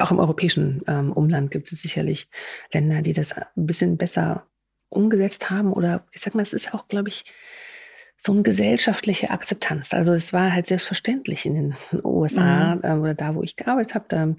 [0.00, 2.28] auch im europäischen ähm, Umland gibt es sicherlich
[2.72, 4.46] Länder, die das ein bisschen besser
[4.88, 5.72] umgesetzt haben.
[5.72, 7.24] Oder ich sag mal, es ist auch, glaube ich,
[8.16, 9.92] so eine gesellschaftliche Akzeptanz.
[9.92, 12.80] Also es war halt selbstverständlich in den USA mhm.
[12.82, 14.04] äh, oder da, wo ich gearbeitet habe.
[14.08, 14.34] Da,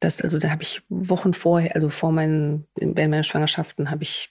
[0.00, 4.30] das, also da habe ich Wochen vorher, also vor meinen, während meiner Schwangerschaften habe ich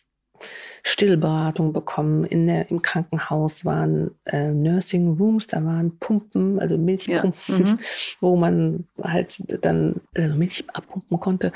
[0.84, 2.24] Stillberatung bekommen.
[2.26, 7.74] In der, Im Krankenhaus waren äh, Nursing Rooms, da waren Pumpen, also Milchpumpen, ja.
[7.74, 7.80] mhm.
[8.22, 11.52] wo man halt dann also Milch abpumpen konnte.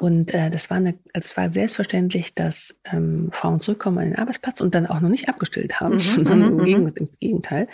[0.00, 4.18] Und äh, das war eine, also es war selbstverständlich, dass ähm, Frauen zurückkommen an den
[4.18, 5.98] Arbeitsplatz und dann auch noch nicht abgestillt haben, mhm.
[6.26, 6.92] sondern im, mhm.
[6.94, 7.68] im Gegenteil.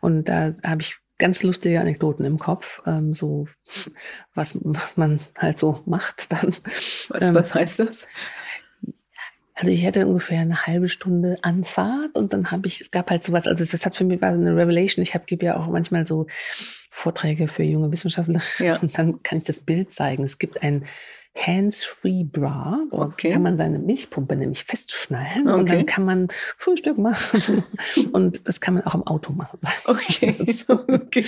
[0.00, 3.46] Und da habe ich ganz lustige Anekdoten im Kopf, ähm, so
[4.34, 6.52] was, was man halt so macht dann.
[7.08, 8.08] Was, ähm, was heißt das?
[9.62, 13.22] Also ich hätte ungefähr eine halbe Stunde Anfahrt und dann habe ich, es gab halt
[13.22, 15.04] sowas, also das hat für mich war eine Revelation.
[15.04, 16.26] Ich habe gebe ja auch manchmal so
[16.90, 18.80] Vorträge für junge Wissenschaftler ja.
[18.80, 20.24] und dann kann ich das Bild zeigen.
[20.24, 20.84] Es gibt ein
[21.36, 22.80] Hands-Free Bra.
[22.90, 23.30] Dort okay.
[23.30, 25.60] kann man seine Milchpumpe nämlich festschnallen okay.
[25.60, 26.26] und dann kann man
[26.58, 27.62] Frühstück machen.
[28.12, 29.60] und das kann man auch im Auto machen.
[29.84, 30.34] Okay.
[30.66, 31.24] okay.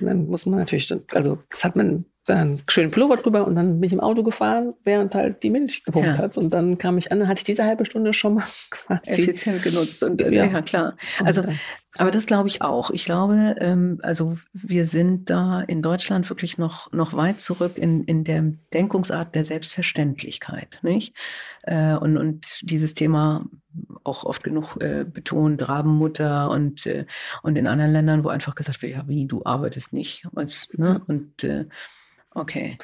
[0.00, 3.86] dann muss man natürlich, also das hat man dann schön Pullover drüber und dann bin
[3.86, 6.18] ich im Auto gefahren, während halt die Milch gepumpt ja.
[6.18, 6.36] hat.
[6.36, 9.62] Und dann kam ich an, dann hatte ich diese halbe Stunde schon mal quasi effizient
[9.62, 10.02] genutzt.
[10.02, 10.44] Und, ja.
[10.44, 10.96] ja, klar.
[11.24, 11.44] Also,
[11.98, 12.90] aber das glaube ich auch.
[12.90, 18.04] Ich glaube, ähm, also wir sind da in Deutschland wirklich noch, noch weit zurück in,
[18.04, 21.14] in der Denkungsart der Selbstverständlichkeit, nicht?
[21.62, 23.46] Äh, und, und dieses Thema
[24.04, 27.06] auch oft genug äh, betont, Rabenmutter und, äh,
[27.42, 30.26] und in anderen Ländern, wo einfach gesagt wird, ja, wie, du arbeitest nicht.
[30.32, 31.00] Und, ne?
[31.06, 31.66] und äh,
[32.36, 32.76] Okay.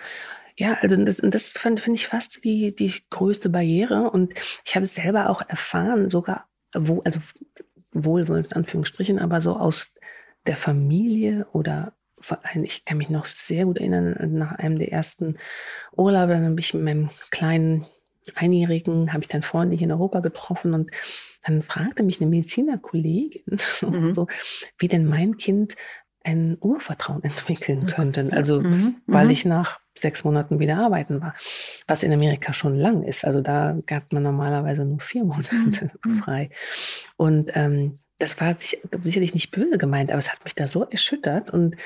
[0.57, 4.11] Ja, also das, das finde find ich fast die, die größte Barriere.
[4.11, 4.35] Und
[4.65, 7.21] ich habe es selber auch erfahren, sogar, wo, also
[7.93, 9.95] wohl in Anführungsstrichen, aber so aus
[10.47, 11.93] der Familie oder
[12.63, 15.37] ich kann mich noch sehr gut erinnern, nach einem der ersten
[15.97, 17.85] Urlaube, dann habe ich mit meinem kleinen
[18.37, 20.91] Einjährigen, habe ich dann Freunde hier in Europa getroffen und
[21.43, 24.15] dann fragte mich eine Medizinerkollegin, mhm.
[24.15, 24.29] so,
[24.79, 25.75] wie denn mein Kind
[26.25, 28.33] ein Urvertrauen entwickeln könnten.
[28.33, 28.97] Also, mhm.
[29.07, 29.31] weil mhm.
[29.31, 31.35] ich nach sechs Monaten wieder arbeiten war,
[31.87, 33.25] was in Amerika schon lang ist.
[33.25, 36.23] Also da gab man normalerweise nur vier Monate mhm.
[36.23, 36.51] frei.
[37.17, 41.51] Und ähm, das war sicherlich nicht böse gemeint, aber es hat mich da so erschüttert.
[41.51, 41.77] Und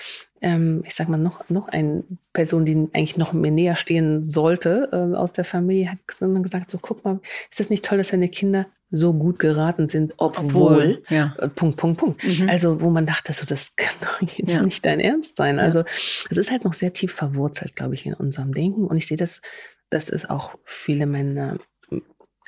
[0.42, 4.90] ähm, ich sage mal, noch, noch eine Person, die eigentlich noch mir näher stehen sollte
[4.92, 7.20] äh, aus der Familie, hat dann gesagt: So, guck mal,
[7.50, 11.34] ist das nicht toll, dass deine Kinder so gut geraten sind, obwohl, obwohl ja.
[11.38, 12.24] Äh, Punkt, Punkt, Punkt.
[12.24, 12.48] Mhm.
[12.48, 14.62] Also, wo man dachte, so, das kann doch jetzt ja.
[14.62, 15.58] nicht dein Ernst sein.
[15.58, 15.84] Also,
[16.30, 18.86] es ist halt noch sehr tief verwurzelt, glaube ich, in unserem Denken.
[18.86, 19.42] Und ich sehe das,
[19.90, 21.58] das ist auch viele meiner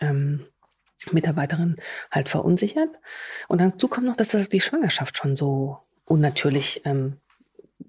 [0.00, 0.46] ähm,
[1.10, 1.76] Mitarbeiterin
[2.10, 2.90] halt verunsichert.
[3.48, 7.18] Und dazu kommt noch, dass das die Schwangerschaft schon so unnatürlich ähm,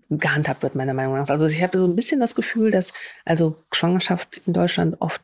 [0.10, 1.30] gehandhabt wird, meiner Meinung nach.
[1.30, 2.94] Also ich habe so ein bisschen das Gefühl, dass
[3.26, 5.22] also Schwangerschaft in Deutschland oft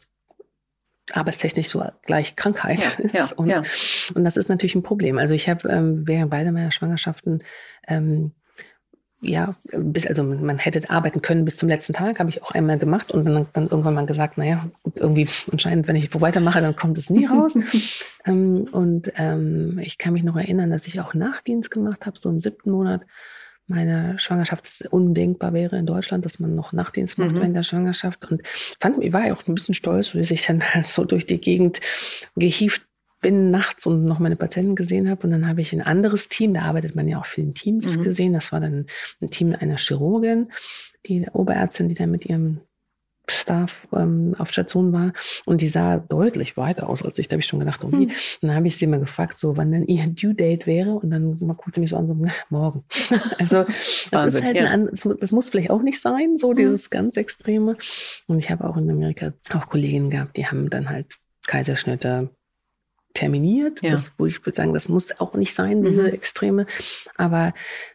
[1.13, 3.13] arbeitstechnisch so gleich Krankheit ja, ist.
[3.13, 3.63] Ja, und, ja.
[4.13, 5.17] und das ist natürlich ein Problem.
[5.17, 7.43] Also ich habe ähm, während beide meiner Schwangerschaften
[7.87, 8.31] ähm,
[9.21, 12.77] ja, bis, also man hätte arbeiten können bis zum letzten Tag, habe ich auch einmal
[12.77, 16.75] gemacht und dann, dann irgendwann mal gesagt, naja, gut, irgendwie anscheinend, wenn ich weitermache, dann
[16.75, 17.57] kommt es nie raus.
[18.25, 22.29] ähm, und ähm, ich kann mich noch erinnern, dass ich auch Nachdienst gemacht habe, so
[22.29, 23.01] im siebten Monat
[23.67, 27.35] meiner Schwangerschaft es undenkbar wäre in Deutschland, dass man noch Nachtdienst macht mhm.
[27.37, 28.29] während der Schwangerschaft.
[28.29, 28.41] Und
[28.79, 31.81] fand, ich war ja auch ein bisschen stolz, dass ich dann so durch die Gegend
[32.35, 32.83] gehieft
[33.21, 35.23] bin nachts und noch meine Patienten gesehen habe.
[35.23, 37.97] Und dann habe ich ein anderes Team, da arbeitet man ja auch viel in Teams
[37.97, 38.03] mhm.
[38.03, 38.33] gesehen.
[38.33, 38.85] Das war dann
[39.19, 40.51] ein Team einer Chirurgin,
[41.07, 42.61] die Oberärztin, die dann mit ihrem
[43.31, 45.13] Staff ähm, auf Station war
[45.45, 47.27] und die sah deutlich weiter aus als ich.
[47.27, 48.07] Da habe ich schon gedacht, oh wie.
[48.07, 48.11] Hm.
[48.41, 51.37] dann habe ich sie mal gefragt, so wann denn ihr Due Date wäre und dann
[51.37, 52.83] guckt sie mich so an, so na, morgen.
[53.39, 53.65] also
[54.11, 54.69] das ist halt ja.
[54.69, 56.57] ein, das, muss, das muss vielleicht auch nicht sein, so hm.
[56.57, 57.77] dieses ganz Extreme.
[58.27, 62.29] Und ich habe auch in Amerika auch Kolleginnen gehabt, die haben dann halt Kaiserschnitte
[63.15, 63.81] terminiert.
[63.81, 63.91] Ja.
[63.91, 66.09] Das, wo ich würde sagen, das muss auch nicht sein, diese mhm.
[66.09, 66.67] Extreme.
[67.17, 67.53] Aber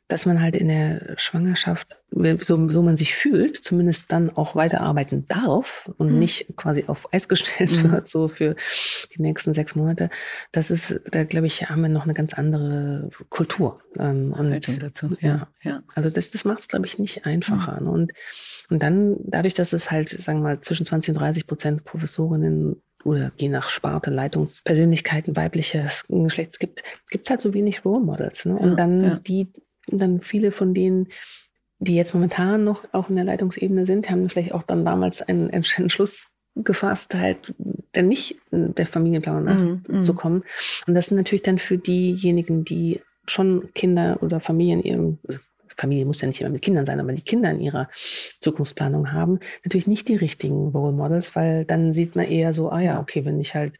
[0.09, 5.29] dass man halt in der Schwangerschaft, so, so man sich fühlt, zumindest dann auch weiterarbeiten
[5.29, 6.19] darf und mhm.
[6.19, 7.93] nicht quasi auf Eis gestellt mhm.
[7.93, 8.57] wird, so für
[9.15, 10.11] die nächsten sechs Monate.
[10.51, 13.81] Das ist, da glaube ich, haben wir noch eine ganz andere Kultur.
[13.99, 15.17] Ähm, und, dazu.
[15.21, 15.83] Ja, ja.
[15.95, 17.81] Also das, das macht es, glaube ich, nicht einfacher.
[17.81, 17.87] Mhm.
[17.87, 17.93] Ne?
[17.93, 18.13] Und,
[18.71, 22.83] und dann, dadurch, dass es halt, sagen wir mal, zwischen 20 und 30 Prozent Professorinnen
[23.05, 28.45] oder je nach Sparte Leitungspersönlichkeiten weibliches Geschlechts gibt, gibt es halt so wenig Role Models.
[28.45, 28.57] Ne?
[28.57, 29.19] Und ja, dann ja.
[29.27, 29.49] die,
[29.87, 31.09] dann viele von denen,
[31.79, 35.51] die jetzt momentan noch auch in der Leitungsebene sind, haben vielleicht auch dann damals einen
[35.51, 37.55] Entschluss gefasst, halt
[37.93, 40.39] dann nicht der Familienplanung mhm, nachzukommen.
[40.39, 45.39] Mm, Und das sind natürlich dann für diejenigen, die schon Kinder oder Familien ihrem, also
[45.81, 47.89] Familie muss ja nicht immer mit Kindern sein, aber die Kinder in ihrer
[48.41, 52.81] Zukunftsplanung haben, natürlich nicht die richtigen Role Models, weil dann sieht man eher so, ah
[52.81, 53.77] ja, okay, wenn ich halt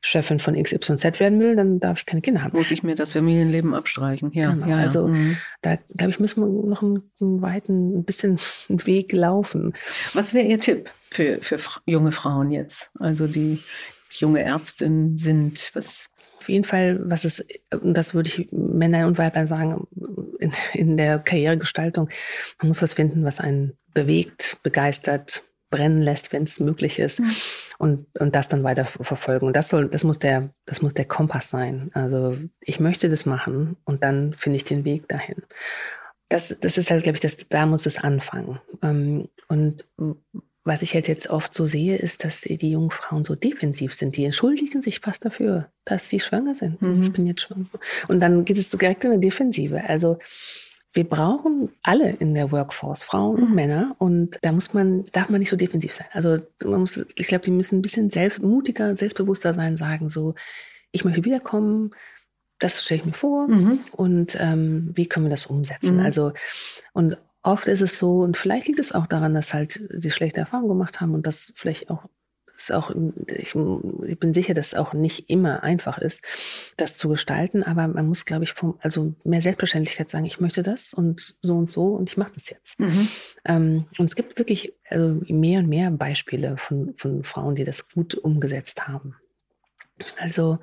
[0.00, 2.56] Chefin von XYZ werden will, dann darf ich keine Kinder haben.
[2.56, 4.52] Muss ich mir das Familienleben abstreichen, ja.
[4.52, 4.66] Genau.
[4.66, 4.78] ja.
[4.78, 5.36] Also mhm.
[5.62, 8.38] da, glaube ich, müssen wir noch einen, einen weiten, ein bisschen
[8.68, 9.74] einen Weg laufen.
[10.12, 12.90] Was wäre Ihr Tipp für, für junge Frauen jetzt?
[12.98, 13.60] Also die
[14.10, 16.10] junge Ärztin sind, was
[16.44, 19.86] auf jeden Fall, was es, und das würde ich Männern und Weibern sagen,
[20.38, 22.10] in, in der Karrieregestaltung,
[22.60, 27.20] man muss was finden, was einen bewegt, begeistert, brennen lässt, wenn es möglich ist.
[27.20, 27.30] Mhm.
[27.78, 29.46] Und, und das dann weiter verfolgen.
[29.46, 31.90] Und das soll, das muss der, das muss der Kompass sein.
[31.94, 35.36] Also ich möchte das machen und dann finde ich den Weg dahin.
[36.28, 38.60] Das, das ist halt, glaube ich, das, da muss es anfangen.
[38.82, 39.86] Ähm, und
[40.64, 44.16] was ich jetzt, jetzt oft so sehe, ist, dass die jungen Frauen so defensiv sind.
[44.16, 46.80] Die entschuldigen sich fast dafür, dass sie schwanger sind.
[46.80, 47.02] Mhm.
[47.02, 47.66] Ich bin jetzt schwanger.
[48.08, 49.84] Und dann geht es direkt in eine Defensive.
[49.84, 50.18] Also
[50.94, 53.54] wir brauchen alle in der Workforce, Frauen und mhm.
[53.54, 53.96] Männer.
[53.98, 56.06] Und da muss man, darf man nicht so defensiv sein.
[56.12, 60.34] Also man muss, ich glaube, die müssen ein bisschen selbst, mutiger, selbstbewusster sein, sagen so,
[60.92, 61.90] ich möchte wiederkommen,
[62.58, 63.80] das stelle ich mir vor mhm.
[63.92, 65.96] und ähm, wie können wir das umsetzen?
[65.96, 66.04] Mhm.
[66.04, 66.32] Also
[66.92, 70.40] und oft ist es so, und vielleicht liegt es auch daran, dass halt die schlechte
[70.40, 72.08] Erfahrungen gemacht haben und das vielleicht auch
[72.56, 72.92] ist auch,
[73.26, 73.54] ich,
[74.06, 76.24] ich, bin sicher, dass es auch nicht immer einfach ist,
[76.76, 80.62] das zu gestalten, aber man muss, glaube ich, vom, also mehr Selbstverständlichkeit sagen, ich möchte
[80.62, 82.78] das und so und so und ich mache das jetzt.
[82.78, 83.08] Mhm.
[83.44, 87.88] Ähm, und es gibt wirklich also mehr und mehr Beispiele von, von Frauen, die das
[87.88, 89.16] gut umgesetzt haben.
[90.18, 90.58] Also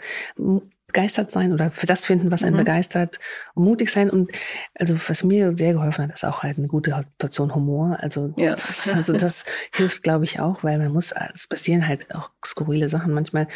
[0.91, 2.59] begeistert sein oder für das finden, was einen mhm.
[2.59, 3.19] begeistert
[3.53, 4.09] und mutig sein.
[4.09, 4.31] Und
[4.75, 7.97] also was mir sehr geholfen hat, ist auch halt eine gute Portion Humor.
[8.01, 8.55] Also, ja.
[8.93, 13.13] also das hilft, glaube ich, auch, weil man muss, es passieren halt auch skurrile Sachen
[13.13, 13.47] manchmal.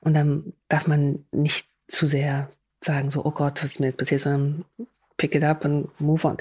[0.00, 3.98] Und dann darf man nicht zu sehr sagen, so, oh Gott, was ist mir jetzt
[3.98, 4.64] passiert, sondern
[5.16, 6.36] pick it up and move on.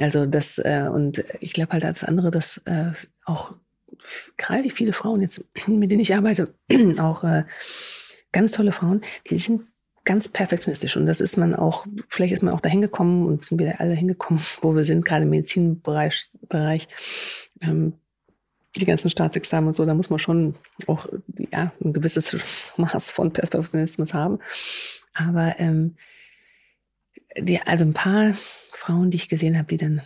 [0.00, 2.92] Also das, äh, und ich glaube halt das andere, dass äh,
[3.24, 3.54] auch
[4.36, 6.52] gerade viele Frauen jetzt, mit denen ich arbeite,
[6.98, 7.44] auch äh,
[8.36, 9.62] ganz tolle Frauen, die sind
[10.04, 10.96] ganz perfektionistisch.
[10.96, 13.94] Und das ist man auch, vielleicht ist man auch dahin gekommen und sind wieder alle
[13.94, 16.30] hingekommen, wo wir sind, gerade im Medizinbereich.
[16.48, 16.86] Bereich,
[17.62, 17.94] ähm,
[18.76, 20.54] die ganzen Staatsexamen und so, da muss man schon
[20.86, 21.06] auch
[21.50, 22.36] ja, ein gewisses
[22.76, 24.38] Maß von Perfektionismus haben.
[25.14, 25.96] Aber ähm,
[27.38, 28.34] die, also ein paar
[28.70, 30.02] Frauen, die ich gesehen habe, die dann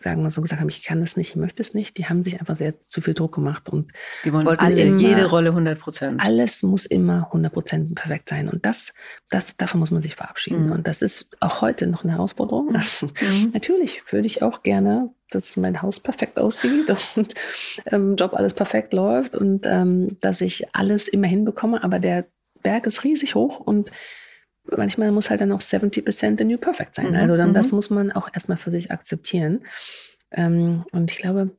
[0.00, 2.24] sagen wir so gesagt haben, ich kann das nicht, ich möchte es nicht, die haben
[2.24, 3.92] sich einfach sehr zu viel Druck gemacht und
[4.24, 6.20] die wollen alle, immer, jede Rolle 100 Prozent.
[6.22, 8.92] Alles muss immer 100 Prozent perfekt sein und das,
[9.30, 10.66] das, davon muss man sich verabschieden.
[10.66, 10.72] Mhm.
[10.72, 12.70] Und das ist auch heute noch eine Herausforderung.
[12.70, 12.76] Mhm.
[12.76, 13.08] Also.
[13.52, 17.34] Natürlich würde ich auch gerne, dass mein Haus perfekt aussieht und
[17.86, 22.26] im ähm, Job alles perfekt läuft und ähm, dass ich alles immer hinbekomme, aber der
[22.62, 23.90] Berg ist riesig hoch und
[24.64, 27.10] manchmal muss halt dann auch 70% the new perfect sein.
[27.10, 27.76] Mhm, also dann, das mhm.
[27.76, 29.64] muss man auch erstmal für sich akzeptieren.
[30.30, 31.50] Ähm, und ich glaube,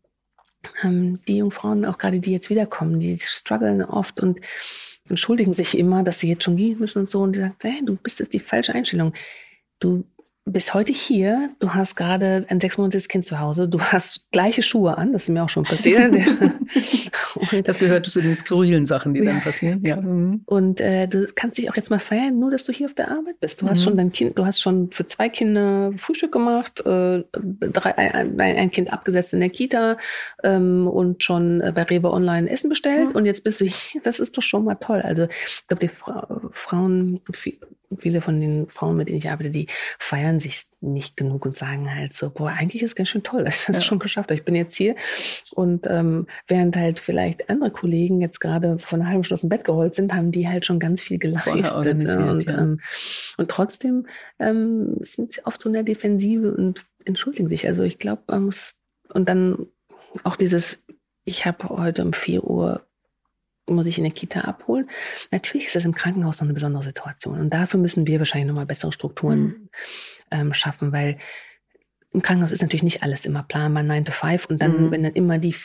[0.84, 4.39] ähm, die Jungfrauen, auch gerade die jetzt wiederkommen, die strugglen oft und
[5.08, 7.22] entschuldigen sich immer, dass sie jetzt schon gehen müssen und so.
[7.22, 9.14] Und die sagen, hey, du bist jetzt die falsche Einstellung.
[9.80, 10.06] Du
[10.48, 14.96] bist heute hier, du hast gerade ein sechsmonatiges Kind zu Hause, du hast gleiche Schuhe
[14.96, 16.14] an, das ist mir auch schon passiert.
[17.64, 19.32] das gehört zu den skurrilen Sachen, die ja.
[19.32, 19.84] dann passieren.
[19.84, 20.00] Ja.
[20.00, 20.43] Mhm.
[20.46, 23.10] Und äh, du kannst dich auch jetzt mal feiern, nur dass du hier auf der
[23.10, 23.60] Arbeit bist.
[23.60, 23.70] Du mhm.
[23.72, 28.39] hast schon dein Kind, du hast schon für zwei Kinder Frühstück gemacht, äh, drei, ein,
[28.39, 29.98] ein, Kind abgesetzt in der Kita
[30.43, 33.10] ähm, und schon bei Rewe Online Essen bestellt.
[33.10, 33.16] Mhm.
[33.16, 34.02] Und jetzt bist du hier.
[34.04, 35.02] Das ist doch schon mal toll.
[35.02, 37.22] Also ich glaube, die Fra Frauen,
[37.97, 39.67] viele von den Frauen, mit denen ich arbeite, die
[39.99, 43.43] feiern sich nicht genug und sagen halt so, boah, eigentlich ist es ganz schön toll,
[43.45, 43.83] dass ich das ja.
[43.83, 44.39] schon geschafft habe.
[44.39, 44.95] Ich bin jetzt hier
[45.53, 49.49] und ähm, während halt vielleicht andere Kollegen jetzt gerade von einer halben Stunde aus dem
[49.49, 51.97] Bett geholt sind, haben die halt schon ganz viel geleistet.
[51.97, 52.31] Ne?
[52.31, 52.57] Und, ja.
[52.57, 52.79] ähm,
[53.38, 54.07] und trotzdem
[54.39, 57.67] ähm, sind sie oft so in der Defensive und entschuldigen sich.
[57.67, 58.75] Also ich glaube, man muss
[59.09, 59.67] und dann
[60.23, 60.79] auch dieses,
[61.23, 62.86] ich habe heute um 4 Uhr
[63.68, 64.89] muss ich in der Kita abholen.
[65.32, 67.39] Natürlich ist das im Krankenhaus noch eine besondere Situation.
[67.39, 69.70] Und dafür müssen wir wahrscheinlich nochmal bessere Strukturen mhm.
[70.32, 71.18] ähm, schaffen, weil
[72.16, 74.45] im Krankenhaus ist natürlich nicht alles immer planbar, 9 to 5.
[74.45, 74.91] Und dann, mhm.
[74.91, 75.55] wenn dann immer die,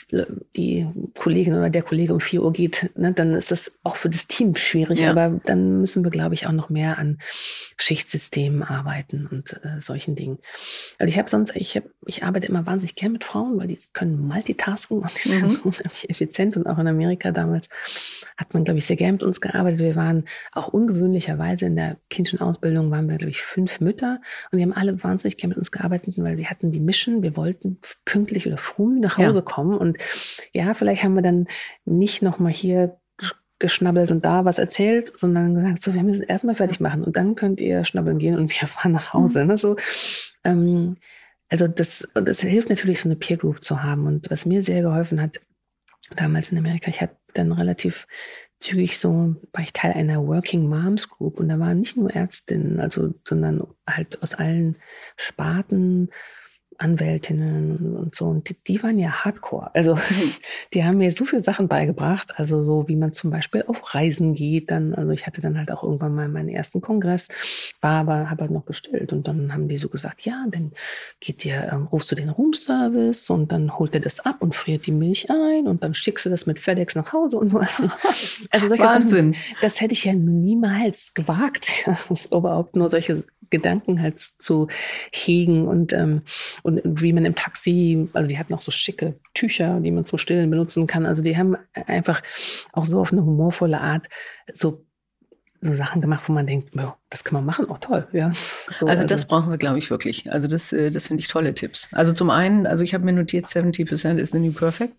[0.57, 0.87] die
[1.17, 4.27] Kollegin oder der Kollege um 4 Uhr geht, ne, dann ist das auch für das
[4.27, 5.01] Team schwierig.
[5.01, 5.11] Ja.
[5.11, 7.21] Aber dann müssen wir, glaube ich, auch noch mehr an
[7.77, 10.39] Schichtsystemen arbeiten und äh, solchen Dingen.
[10.99, 13.79] Also ich habe sonst, ich, hab, ich arbeite immer wahnsinnig gern mit Frauen, weil die
[13.93, 15.61] können multitasken und die sind mhm.
[15.65, 16.57] unheimlich effizient.
[16.57, 17.69] Und auch in Amerika damals
[18.37, 19.81] hat man, glaube ich, sehr gern mit uns gearbeitet.
[19.81, 24.21] Wir waren auch ungewöhnlicherweise in der klinischen Ausbildung, waren wir, glaube ich, fünf Mütter.
[24.51, 27.37] Und die haben alle wahnsinnig gern mit uns gearbeitet, weil wir hatten die Mission, wir
[27.37, 29.45] wollten pünktlich oder früh nach Hause ja.
[29.45, 29.77] kommen.
[29.77, 29.99] Und
[30.53, 31.47] ja, vielleicht haben wir dann
[31.85, 32.99] nicht nochmal hier
[33.59, 37.35] geschnabbelt und da was erzählt, sondern gesagt, so, wir müssen erstmal fertig machen und dann
[37.35, 39.43] könnt ihr schnabbeln gehen und wir fahren nach Hause.
[39.43, 39.49] Mhm.
[39.49, 39.59] Ne?
[39.59, 39.77] So,
[40.45, 40.97] ähm,
[41.51, 44.07] also das, das hilft natürlich, so eine Peer Group zu haben.
[44.07, 45.41] Und was mir sehr geholfen hat,
[46.17, 48.07] damals in Amerika, ich habe dann relativ
[48.61, 52.79] zügig so, war ich Teil einer Working Moms Group und da waren nicht nur Ärztinnen,
[52.81, 54.77] also, sondern halt aus allen
[55.17, 56.11] Sparten,
[56.81, 58.27] Anwältinnen und so.
[58.27, 59.71] Und die, die, waren ja hardcore.
[59.75, 59.99] Also
[60.75, 62.33] die haben mir so viele Sachen beigebracht.
[62.39, 64.71] Also so, wie man zum Beispiel auf Reisen geht.
[64.71, 67.29] Dann, also ich hatte dann halt auch irgendwann mal meinen ersten Kongress,
[67.83, 69.13] war aber, habe halt noch bestellt.
[69.13, 70.73] Und dann haben die so gesagt, ja, dann
[71.21, 74.87] geht dir, ähm, rufst du den Roomservice und dann holt er das ab und friert
[74.87, 77.59] die Milch ein und dann schickst du das mit FedEx nach Hause und so.
[77.59, 77.91] Also,
[78.51, 79.35] also solche Wahnsinn.
[79.35, 81.85] Sachen, das hätte ich ja niemals gewagt,
[82.31, 84.69] überhaupt nur solche Gedanken halt zu
[85.13, 86.23] hegen und, ähm,
[86.63, 90.19] und wie man im Taxi, also die hatten auch so schicke Tücher, die man zum
[90.19, 91.07] Stillen benutzen kann.
[91.07, 92.23] Also die haben einfach
[92.73, 94.09] auch so auf eine humorvolle Art
[94.55, 94.85] so
[95.63, 96.71] so Sachen gemacht, wo man denkt,
[97.11, 98.09] das kann man machen, auch oh, toll.
[98.13, 98.31] Ja,
[98.69, 100.33] so, also, also das brauchen wir, glaube ich, wirklich.
[100.33, 101.91] Also das, äh, das finde ich tolle Tipps.
[101.93, 104.95] Also zum einen, also ich habe mir notiert, 70% is the new perfect.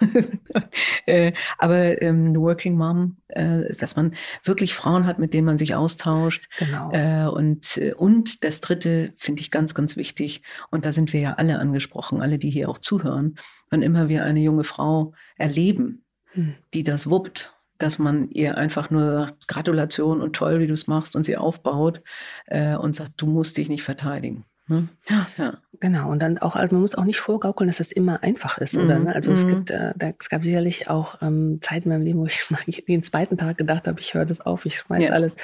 [1.06, 5.44] Äh, aber ähm, eine Working Mom äh, ist, dass man wirklich Frauen hat, mit denen
[5.44, 6.48] man sich austauscht.
[6.58, 6.90] Genau.
[6.92, 10.40] Äh, und, äh, und das Dritte finde ich ganz, ganz wichtig.
[10.70, 13.36] Und da sind wir ja alle angesprochen, alle, die hier auch zuhören.
[13.68, 16.54] Wann immer wir eine junge Frau erleben, hm.
[16.72, 20.86] die das wuppt dass man ihr einfach nur sagt, Gratulation und toll, wie du es
[20.86, 22.02] machst und sie aufbaut
[22.46, 24.44] äh, und sagt, du musst dich nicht verteidigen.
[24.66, 24.88] Ne?
[25.08, 25.58] Ja, ja.
[25.80, 28.74] Genau, und dann auch, also man muss auch nicht vorgaukeln, dass das immer einfach ist,
[28.74, 28.84] mhm.
[28.84, 28.98] oder?
[29.00, 29.14] Ne?
[29.14, 29.36] Also mhm.
[29.36, 32.46] es gibt, äh, da, es gab sicherlich auch ähm, Zeiten in meinem Leben, wo ich
[32.50, 35.10] mal den zweiten Tag gedacht habe, ich höre das auf, ich schmeiß ja.
[35.10, 35.36] alles.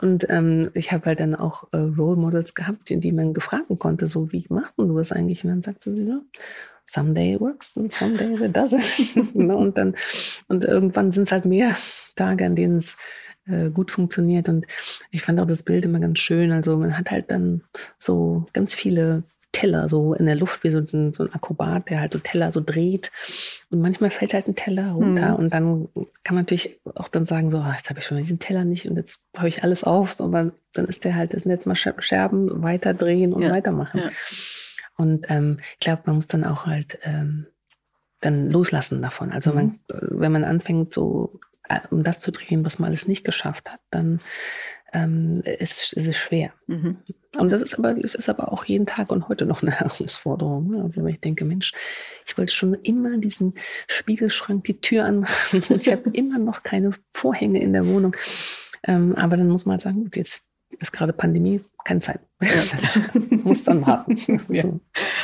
[0.00, 3.78] Und ähm, ich habe halt dann auch äh, Role Models gehabt, die, die man gefragen
[3.78, 5.42] konnte, so wie machst du das eigentlich?
[5.42, 6.20] Und dann sagte sie, ja,
[6.84, 8.82] someday it works and someday it doesn't.
[9.34, 9.94] Ne, und dann,
[10.48, 11.76] und irgendwann sind es halt mehr
[12.14, 12.96] Tage, an denen es
[13.48, 14.48] äh, gut funktioniert.
[14.48, 14.66] Und
[15.10, 16.52] ich fand auch das Bild immer ganz schön.
[16.52, 17.62] Also man hat halt dann
[17.98, 22.00] so ganz viele Teller so in der Luft wie so ein, so ein Akrobat, der
[22.00, 23.10] halt so Teller so dreht.
[23.70, 25.30] Und manchmal fällt halt ein Teller runter.
[25.30, 25.36] Mhm.
[25.36, 25.88] Und dann
[26.22, 28.88] kann man natürlich auch dann sagen, so, ah, jetzt habe ich schon diesen Teller nicht
[28.88, 30.20] und jetzt habe ich alles auf.
[30.20, 33.50] Aber dann ist der halt, das sind jetzt mal Scherben, weiter drehen und ja.
[33.50, 34.00] weitermachen.
[34.00, 34.10] Ja.
[34.96, 37.46] Und ähm, ich glaube, man muss dann auch halt ähm,
[38.20, 39.32] dann loslassen davon.
[39.32, 39.56] Also mhm.
[39.56, 41.47] man, wenn man anfängt, so äh,
[41.90, 44.20] um das zu drehen, was man alles nicht geschafft hat, dann
[44.92, 46.52] ähm, ist, ist es schwer.
[46.66, 46.98] Mhm.
[47.36, 50.70] Und das ist aber, es ist aber auch jeden Tag und heute noch eine Herausforderung.
[50.70, 50.82] Ne?
[50.82, 51.72] Also wenn ich denke, Mensch,
[52.26, 53.54] ich wollte schon immer diesen
[53.86, 58.16] Spiegelschrank, die Tür anmachen ich habe immer noch keine Vorhänge in der Wohnung.
[58.84, 60.42] Ähm, aber dann muss man halt sagen, gut, jetzt
[60.80, 62.20] ist gerade Pandemie, keine Zeit.
[62.40, 62.48] Ja.
[63.42, 64.16] Muss dann warten.
[64.50, 64.62] Ja.
[64.62, 64.80] So.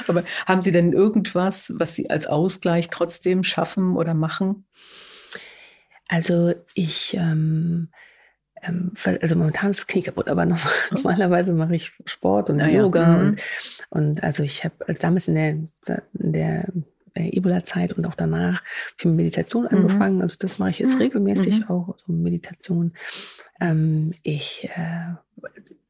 [0.08, 4.66] Aber haben Sie denn irgendwas, was Sie als Ausgleich trotzdem schaffen oder machen?
[6.08, 7.88] Also ich, ähm,
[8.62, 10.46] ähm, also momentan ist das Knie kaputt, aber
[10.90, 13.08] normalerweise mache ich Sport und ah, Yoga ja.
[13.08, 13.28] mhm.
[13.28, 13.42] und,
[13.90, 16.68] und also ich habe als damals in der, in der
[17.14, 18.62] Ebola-Zeit und auch danach
[18.96, 19.68] für Meditation mhm.
[19.68, 20.22] angefangen.
[20.22, 21.02] Also das mache ich jetzt mhm.
[21.02, 21.68] regelmäßig mhm.
[21.68, 22.92] auch, also Meditation.
[23.60, 25.14] Ähm, ich, äh,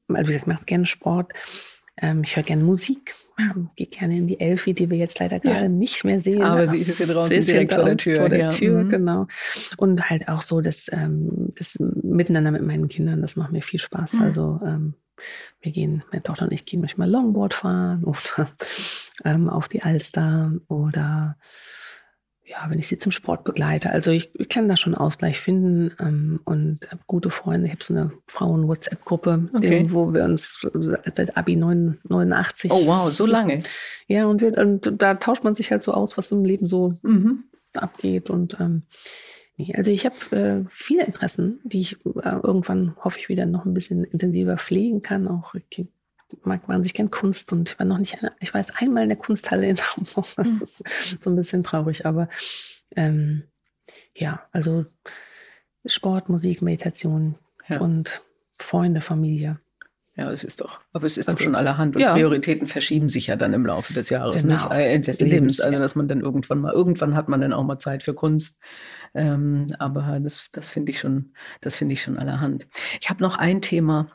[0.09, 1.33] also wie gesagt, mache gerne Sport.
[2.01, 3.15] Ähm, ich höre gerne Musik.
[3.37, 5.69] Ähm, gehe gerne in die Elfi, die wir jetzt leider gerade ja.
[5.69, 6.43] nicht mehr sehen.
[6.43, 8.15] Aber sie ist ja draußen ist direkt vor der Tür.
[8.17, 8.49] Vor der ja.
[8.49, 8.91] Tür, mhm.
[8.91, 9.27] genau.
[9.77, 13.81] Und halt auch so das, ähm, das Miteinander mit meinen Kindern, das macht mir viel
[13.81, 14.15] Spaß.
[14.15, 14.23] Mhm.
[14.23, 14.95] Also ähm,
[15.61, 18.51] wir gehen, meine Tochter und ich gehen manchmal Longboard fahren oder
[19.25, 21.37] ähm, auf die Alster oder
[22.47, 23.91] ja, wenn ich sie zum Sport begleite.
[23.91, 27.67] Also ich, ich kann da schon Ausgleich finden ähm, und habe gute Freunde.
[27.67, 29.87] Ich habe so eine Frauen-WhatsApp-Gruppe, okay.
[29.89, 30.61] wo wir uns
[31.15, 32.71] seit Abi 89.
[32.71, 33.63] Oh wow, so lange.
[34.09, 36.99] Ja, und, wir, und da tauscht man sich halt so aus, was im Leben so
[37.03, 37.45] mhm.
[37.73, 38.29] abgeht.
[38.29, 38.83] Und ähm,
[39.57, 43.65] nee, also ich habe äh, viele Interessen, die ich äh, irgendwann hoffe ich wieder noch
[43.65, 45.29] ein bisschen intensiver pflegen kann.
[45.29, 45.87] Auch ich
[46.43, 49.19] mag wahnsinnig gern Kunst und ich war noch nicht, ich war jetzt einmal in der
[49.19, 50.27] Kunsthalle in Hamburg.
[50.37, 50.63] Das mhm.
[50.63, 52.29] ist so ein bisschen traurig, aber
[52.97, 53.45] ähm,
[54.15, 54.87] ja, also
[55.87, 57.37] Sport, Musik, Meditation
[57.69, 57.81] ja.
[57.81, 58.23] und
[58.59, 59.61] Freunde, Familie.
[60.17, 61.97] Ja, es ist doch, aber es ist also, doch schon allerhand.
[61.97, 62.13] Und ja.
[62.13, 64.55] Prioritäten verschieben sich ja dann im Laufe des Jahres, genau.
[64.55, 64.71] nicht?
[64.71, 65.33] Äh, des Lebens.
[65.33, 65.61] Lebens.
[65.61, 68.57] Also, dass man dann irgendwann mal, irgendwann hat man dann auch mal Zeit für Kunst.
[69.13, 71.33] Ähm, aber das, das finde ich schon,
[71.63, 72.69] das finde ich schon allerhand.
[73.01, 74.07] Ich habe noch ein Thema,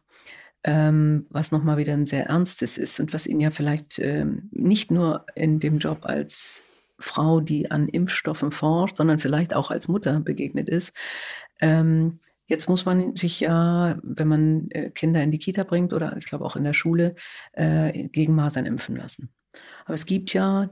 [0.64, 4.91] ähm, was nochmal wieder ein sehr ernstes ist und was Ihnen ja vielleicht ähm, nicht
[4.91, 6.64] nur in dem Job als
[6.99, 10.93] Frau, die an Impfstoffen forscht, sondern vielleicht auch als Mutter begegnet ist.
[11.62, 16.18] Ähm, jetzt muss man sich ja, wenn man äh, Kinder in die Kita bringt oder
[16.18, 17.16] ich glaube auch in der Schule,
[17.53, 19.30] äh, gegen Masern impfen lassen.
[19.86, 20.70] Aber es gibt ja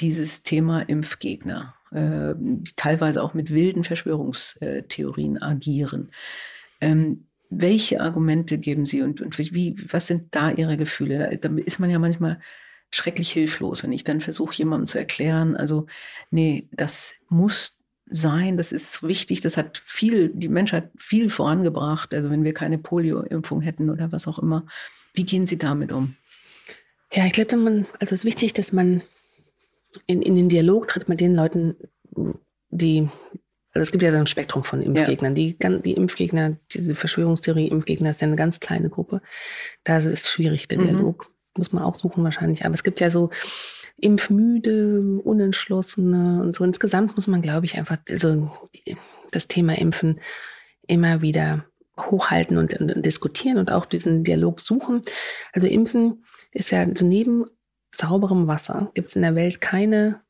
[0.00, 6.10] dieses Thema Impfgegner, äh, die teilweise auch mit wilden Verschwörungstheorien agieren.
[6.80, 11.18] Ähm, welche Argumente geben Sie und, und wie, was sind da Ihre Gefühle?
[11.18, 12.40] Da, da ist man ja manchmal
[12.92, 15.86] schrecklich hilflos, wenn ich dann versuche, jemandem zu erklären, also
[16.30, 17.76] nee, das muss
[18.10, 22.78] sein, das ist wichtig, das hat viel, die Menschheit viel vorangebracht, also wenn wir keine
[22.78, 24.66] Polio-Impfung hätten oder was auch immer.
[25.14, 26.16] Wie gehen Sie damit um?
[27.12, 29.02] Ja, ich glaube, also es ist wichtig, dass man
[30.06, 31.76] in, in den Dialog tritt mit den Leuten,
[32.70, 33.08] die
[33.72, 35.36] also es gibt ja so ein Spektrum von Impfgegnern.
[35.36, 35.52] Ja.
[35.52, 39.22] Die, die Impfgegner, diese Verschwörungstheorie, Impfgegner ist ja eine ganz kleine Gruppe.
[39.84, 40.84] Da ist es schwierig, der mhm.
[40.84, 41.30] Dialog.
[41.56, 42.64] Muss man auch suchen wahrscheinlich.
[42.64, 43.30] Aber es gibt ja so
[43.96, 46.64] Impfmüde, Unentschlossene und so.
[46.64, 48.50] Insgesamt muss man, glaube ich, einfach so
[49.30, 50.20] das Thema Impfen
[50.86, 51.64] immer wieder
[51.96, 55.02] hochhalten und, und, und diskutieren und auch diesen Dialog suchen.
[55.52, 57.46] Also Impfen ist ja so neben
[57.94, 60.20] sauberem Wasser gibt es in der Welt keine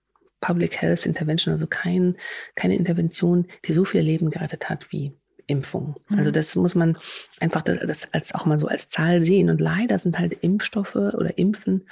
[0.41, 2.17] Public Health Intervention, also kein,
[2.55, 5.13] keine Intervention, die so viele Leben gerettet hat wie
[5.47, 5.97] Impfung.
[6.09, 6.19] Mhm.
[6.19, 6.97] Also das muss man
[7.41, 9.51] einfach das, das als auch mal so als Zahl sehen.
[9.51, 11.89] Und leider sind halt Impfstoffe oder Impfen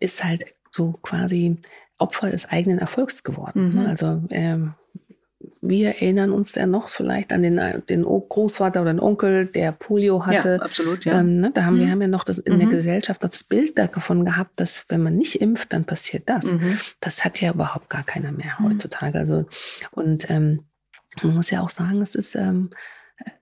[0.00, 1.58] ist halt so quasi
[1.98, 3.74] Opfer des eigenen Erfolgs geworden.
[3.74, 3.86] Mhm.
[3.86, 4.74] Also ähm,
[5.68, 10.26] wir erinnern uns ja noch vielleicht an den, den Großvater oder den Onkel, der Polio
[10.26, 10.56] hatte.
[10.60, 11.20] Ja, absolut, ja.
[11.20, 11.80] Ähm, ne, da haben mhm.
[11.80, 12.58] wir haben ja noch das, in mhm.
[12.60, 16.44] der Gesellschaft das Bild davon gehabt, dass wenn man nicht impft, dann passiert das.
[16.44, 16.78] Mhm.
[17.00, 18.70] Das hat ja überhaupt gar keiner mehr mhm.
[18.70, 19.18] heutzutage.
[19.18, 19.46] Also,
[19.90, 20.64] und ähm,
[21.22, 22.70] man muss ja auch sagen, es ist ähm,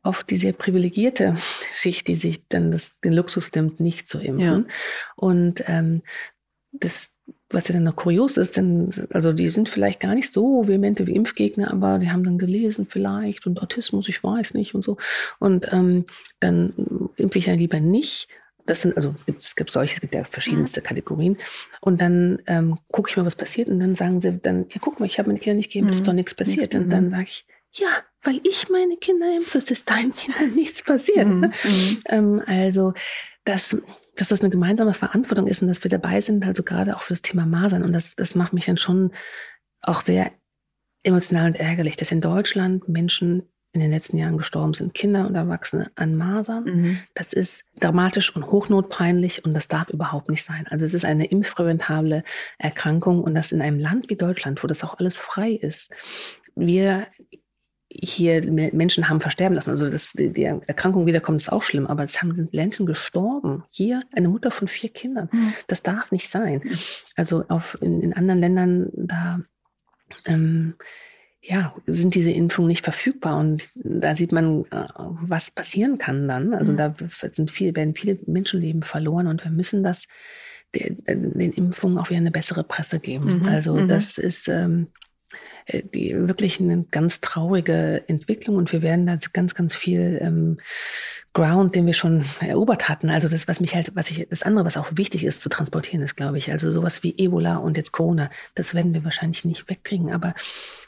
[0.02, 1.36] oft diese privilegierte
[1.72, 4.66] Schicht, die sich dann das, den Luxus nimmt, nicht zu impfen.
[4.68, 4.74] Ja.
[5.16, 6.02] Und ähm,
[6.72, 7.11] das,
[7.52, 11.06] was ja dann noch kurios ist, denn also die sind vielleicht gar nicht so vehemente
[11.06, 14.96] wie Impfgegner, aber die haben dann gelesen vielleicht und Autismus, ich weiß nicht und so.
[15.38, 16.06] Und ähm,
[16.40, 16.72] dann
[17.16, 18.28] impfe ich ja lieber nicht.
[18.64, 20.84] Das sind, also es gibt solche, es gibt ja verschiedenste mhm.
[20.84, 21.38] Kategorien.
[21.80, 23.68] Und dann ähm, gucke ich mal, was passiert.
[23.68, 25.98] Und dann sagen sie dann, ja, guck mal, ich habe meine Kinder nicht geimpft, mhm.
[25.98, 26.74] ist doch nichts passiert.
[26.74, 27.88] Und dann sage ich, ja,
[28.22, 31.26] weil ich meine Kinder impfe, ist deinen Kindern nichts passiert.
[31.26, 31.52] Mhm.
[31.64, 32.02] mhm.
[32.08, 32.92] ähm, also
[33.44, 33.76] das
[34.16, 37.14] dass das eine gemeinsame Verantwortung ist und dass wir dabei sind, also gerade auch für
[37.14, 37.82] das Thema Masern.
[37.82, 39.12] Und das, das macht mich dann schon
[39.80, 40.32] auch sehr
[41.02, 43.42] emotional und ärgerlich, dass in Deutschland Menschen
[43.74, 46.64] in den letzten Jahren gestorben sind, Kinder und Erwachsene an Masern.
[46.64, 46.98] Mhm.
[47.14, 50.66] Das ist dramatisch und hochnotpeinlich und das darf überhaupt nicht sein.
[50.68, 52.22] Also es ist eine impfpräventable
[52.58, 55.90] Erkrankung und das in einem Land wie Deutschland, wo das auch alles frei ist.
[56.54, 57.06] Wir
[58.00, 59.70] hier Menschen haben versterben lassen.
[59.70, 63.64] Also dass die Erkrankung wiederkommt, ist auch schlimm, aber es haben Menschen gestorben.
[63.70, 65.28] Hier eine Mutter von vier Kindern.
[65.32, 65.52] Mhm.
[65.66, 66.62] Das darf nicht sein.
[67.16, 69.40] Also auf, in, in anderen Ländern, da
[70.26, 70.74] ähm,
[71.42, 74.86] ja, sind diese Impfungen nicht verfügbar und da sieht man, äh,
[75.22, 76.54] was passieren kann dann.
[76.54, 76.76] Also mhm.
[76.76, 76.94] da
[77.32, 80.06] sind viel, werden viele Menschenleben verloren und wir müssen das
[80.74, 83.40] den Impfungen auch wieder eine bessere Presse geben.
[83.40, 83.48] Mhm.
[83.48, 83.88] Also mhm.
[83.88, 85.11] das ist ähm, äh,
[85.68, 90.58] die wirklich eine ganz traurige Entwicklung und wir werden da ganz, ganz viel ähm,
[91.34, 93.08] Ground, den wir schon erobert hatten.
[93.08, 96.02] Also das, was mich halt, was ich, das andere, was auch wichtig ist zu transportieren,
[96.02, 99.68] ist, glaube ich, also sowas wie Ebola und jetzt Corona, das werden wir wahrscheinlich nicht
[99.68, 100.34] wegkriegen, aber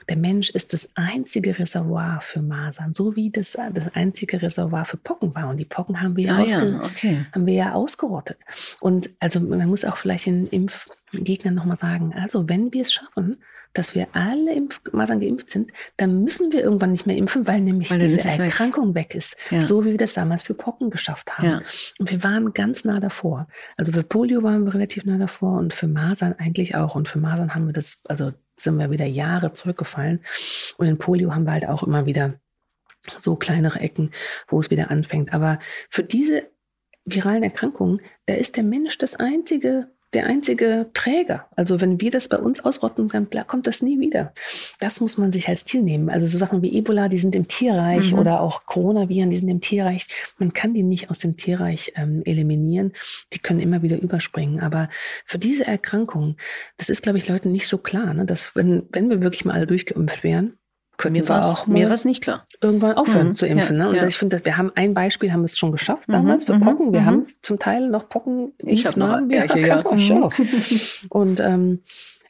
[0.08, 4.98] der Mensch ist das einzige Reservoir für Masern, so wie das das einzige Reservoir für
[4.98, 5.48] Pocken war.
[5.48, 7.24] Und die Pocken haben wir ja, ah, ja okay.
[7.32, 8.36] haben wir ja ausgerottet.
[8.80, 13.38] Und also man muss auch vielleicht den Impfgegnern nochmal sagen, also wenn wir es schaffen,
[13.74, 17.60] dass wir alle Impf Masern geimpft sind, dann müssen wir irgendwann nicht mehr impfen, weil
[17.60, 19.36] nämlich weil diese Erkrankung weg, weg ist.
[19.50, 19.62] Ja.
[19.62, 21.46] So wie wir das damals für Pocken geschafft haben.
[21.46, 21.62] Ja.
[21.98, 23.48] Und wir waren ganz nah davor.
[23.76, 26.94] Also für Polio waren wir relativ nah davor und für Masern eigentlich auch.
[26.94, 30.24] Und für Masern haben wir das, also sind wir wieder Jahre zurückgefallen.
[30.78, 32.34] Und in Polio haben wir halt auch immer wieder
[33.18, 34.12] so kleinere Ecken,
[34.48, 35.32] wo es wieder anfängt.
[35.32, 35.58] Aber
[35.90, 36.48] für diese
[37.04, 41.46] viralen Erkrankungen, da ist der Mensch das einzige der einzige Träger.
[41.56, 44.32] Also wenn wir das bei uns ausrotten, dann kommt das nie wieder.
[44.80, 46.08] Das muss man sich als Ziel nehmen.
[46.08, 48.18] Also so Sachen wie Ebola, die sind im Tierreich mhm.
[48.18, 50.06] oder auch Coronaviren, die sind im Tierreich.
[50.38, 52.92] Man kann die nicht aus dem Tierreich ähm, eliminieren.
[53.32, 54.60] Die können immer wieder überspringen.
[54.60, 54.88] Aber
[55.24, 56.36] für diese Erkrankung,
[56.76, 58.24] das ist, glaube ich, Leuten nicht so klar, ne?
[58.24, 60.58] dass wenn, wenn wir wirklich mal alle durchgeimpft wären,
[60.96, 62.46] können mir wir auch mir war es nicht klar.
[62.60, 63.34] Irgendwann aufhören mhm.
[63.34, 63.76] zu impfen.
[63.76, 63.88] Ja, ne?
[63.90, 64.06] Und ja.
[64.06, 66.12] ich finde, wir haben ein Beispiel, haben es schon geschafft mhm.
[66.12, 66.60] damals für mhm.
[66.60, 66.92] Pocken.
[66.92, 67.06] Wir mhm.
[67.06, 68.52] haben zum Teil noch Pocken.
[68.58, 69.82] Ich habe noch ja, ja.
[69.96, 70.28] ja.
[71.08, 71.80] Und ähm,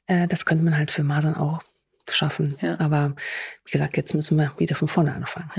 [0.06, 1.62] äh, das könnte man halt für Masern auch
[2.10, 2.56] schaffen.
[2.78, 3.14] Aber
[3.64, 5.50] wie gesagt, jetzt müssen wir wieder von vorne anfangen.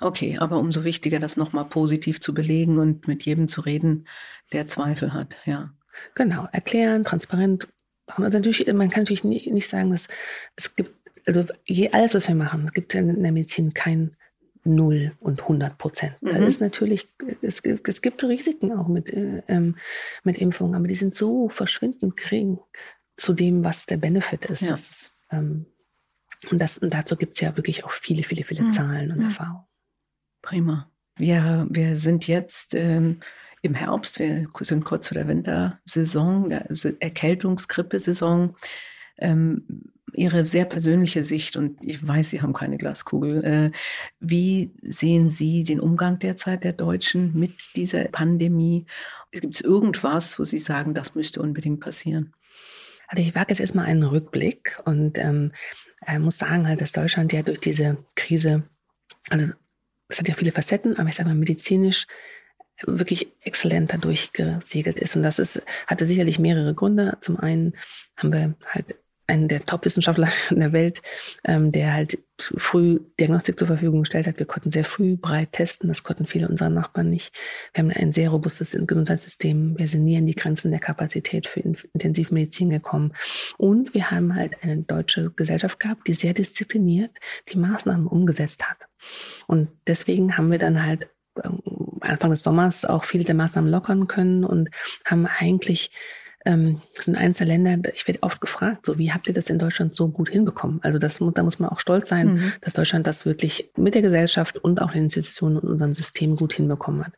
[0.00, 4.08] Okay, aber umso wichtiger, das nochmal positiv zu belegen und mit jedem zu reden,
[4.52, 5.36] der Zweifel hat.
[5.44, 5.72] Ja.
[6.14, 7.68] Genau, erklären, transparent.
[8.06, 10.08] Also natürlich, man kann natürlich nicht sagen, dass
[10.56, 14.16] es gibt also je, alles, was wir machen, es gibt in der Medizin kein
[14.64, 16.14] Null und 100 Prozent.
[16.22, 16.28] Mhm.
[16.28, 17.08] Da ist natürlich,
[17.42, 19.76] es, es, gibt Risiken auch mit, äh, ähm,
[20.22, 22.58] mit Impfungen, aber die sind so verschwindend gering
[23.16, 24.62] zu dem, was der Benefit ist.
[24.62, 24.74] Ja.
[24.74, 25.66] ist ähm,
[26.50, 28.72] und, das, und dazu gibt es ja wirklich auch viele, viele, viele mhm.
[28.72, 29.24] Zahlen und mhm.
[29.24, 29.64] Erfahrungen.
[30.42, 30.90] Prima.
[31.16, 33.20] Wir, wir sind jetzt ähm,
[33.62, 36.66] im Herbst, wir sind kurz vor der Wintersaison, der
[37.00, 38.56] Erkältungsgrippesaison.
[39.18, 43.70] Ähm, Ihre sehr persönliche Sicht, und ich weiß, Sie haben keine Glaskugel, äh,
[44.20, 48.86] wie sehen Sie den Umgang derzeit der Deutschen mit dieser Pandemie?
[49.30, 52.34] Gibt es irgendwas, wo Sie sagen, das müsste unbedingt passieren?
[53.08, 55.52] Also ich wage jetzt erstmal einen Rückblick und ähm,
[56.06, 58.64] äh, muss sagen, halt, dass Deutschland ja durch diese Krise,
[59.28, 59.52] also
[60.08, 62.06] es hat ja viele Facetten, aber ich sage mal medizinisch
[62.84, 65.16] wirklich exzellent dadurch gesegelt ist.
[65.16, 67.16] Und das ist, hatte sicherlich mehrere Gründe.
[67.20, 67.74] Zum einen
[68.16, 68.96] haben wir halt
[69.32, 71.02] einen der Top-Wissenschaftler in der Welt,
[71.44, 74.38] ähm, der halt früh Diagnostik zur Verfügung gestellt hat.
[74.38, 77.34] Wir konnten sehr früh breit testen, das konnten viele unserer Nachbarn nicht.
[77.72, 79.78] Wir haben ein sehr robustes Gesundheitssystem.
[79.78, 83.14] Wir sind nie an die Grenzen der Kapazität für Intensivmedizin gekommen.
[83.58, 87.12] Und wir haben halt eine deutsche Gesellschaft gehabt, die sehr diszipliniert
[87.48, 88.88] die Maßnahmen umgesetzt hat.
[89.46, 91.08] Und deswegen haben wir dann halt
[91.42, 91.60] ähm,
[92.00, 94.68] Anfang des Sommers auch viele der Maßnahmen lockern können und
[95.04, 95.90] haben eigentlich
[96.44, 99.58] ähm, sind eines der Länder, ich werde oft gefragt, so wie habt ihr das in
[99.58, 100.80] Deutschland so gut hinbekommen?
[100.82, 102.52] Also das, da muss man auch stolz sein, mhm.
[102.60, 106.54] dass Deutschland das wirklich mit der Gesellschaft und auch den Institutionen und unserem System gut
[106.54, 107.12] hinbekommen hat.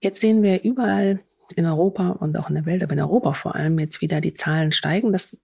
[0.00, 1.20] Jetzt sehen wir überall
[1.56, 4.34] in Europa und auch in der Welt, aber in Europa vor allem jetzt wieder die
[4.34, 5.12] Zahlen steigen.
[5.12, 5.36] Das,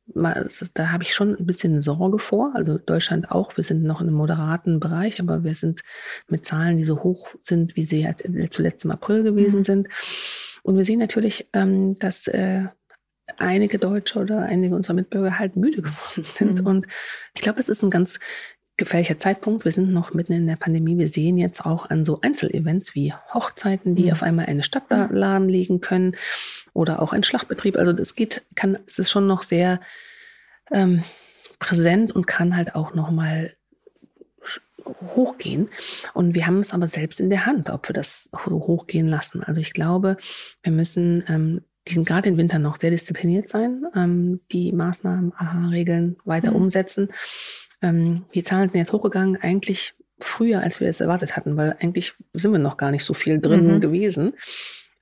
[0.75, 2.53] da habe ich schon ein bisschen Sorge vor.
[2.55, 3.57] Also Deutschland auch.
[3.57, 5.83] Wir sind noch in einem moderaten Bereich, aber wir sind
[6.29, 8.09] mit Zahlen, die so hoch sind, wie sie
[8.51, 9.65] zuletzt im April gewesen mhm.
[9.65, 9.89] sind.
[10.63, 12.65] Und wir sehen natürlich, ähm, dass äh,
[13.39, 16.61] einige Deutsche oder einige unserer Mitbürger halt müde geworden sind.
[16.61, 16.66] Mhm.
[16.66, 16.87] Und
[17.35, 18.18] ich glaube, es ist ein ganz
[18.76, 19.64] gefährlicher Zeitpunkt.
[19.64, 20.99] Wir sind noch mitten in der Pandemie.
[20.99, 24.12] Wir sehen jetzt auch an so Einzelevents wie Hochzeiten, die mhm.
[24.12, 26.16] auf einmal eine Stadt da lahmlegen können
[26.72, 27.76] oder auch ein Schlachtbetrieb.
[27.76, 29.81] Also das geht, kann, es ist schon noch sehr
[30.72, 31.05] ähm,
[31.59, 33.55] präsent und kann halt auch noch mal
[35.14, 35.68] hochgehen.
[36.14, 39.45] Und wir haben es aber selbst in der Hand, ob wir das hochgehen lassen.
[39.45, 40.16] Also ich glaube,
[40.62, 45.32] wir müssen ähm, die sind gerade im Winter noch sehr diszipliniert sein, ähm, die Maßnahmen,
[45.36, 46.57] AHA-Regeln weiter mhm.
[46.57, 47.09] umsetzen.
[47.82, 52.14] Ähm, die Zahlen sind jetzt hochgegangen, eigentlich früher, als wir es erwartet hatten, weil eigentlich
[52.32, 53.80] sind wir noch gar nicht so viel drin mhm.
[53.80, 54.34] gewesen.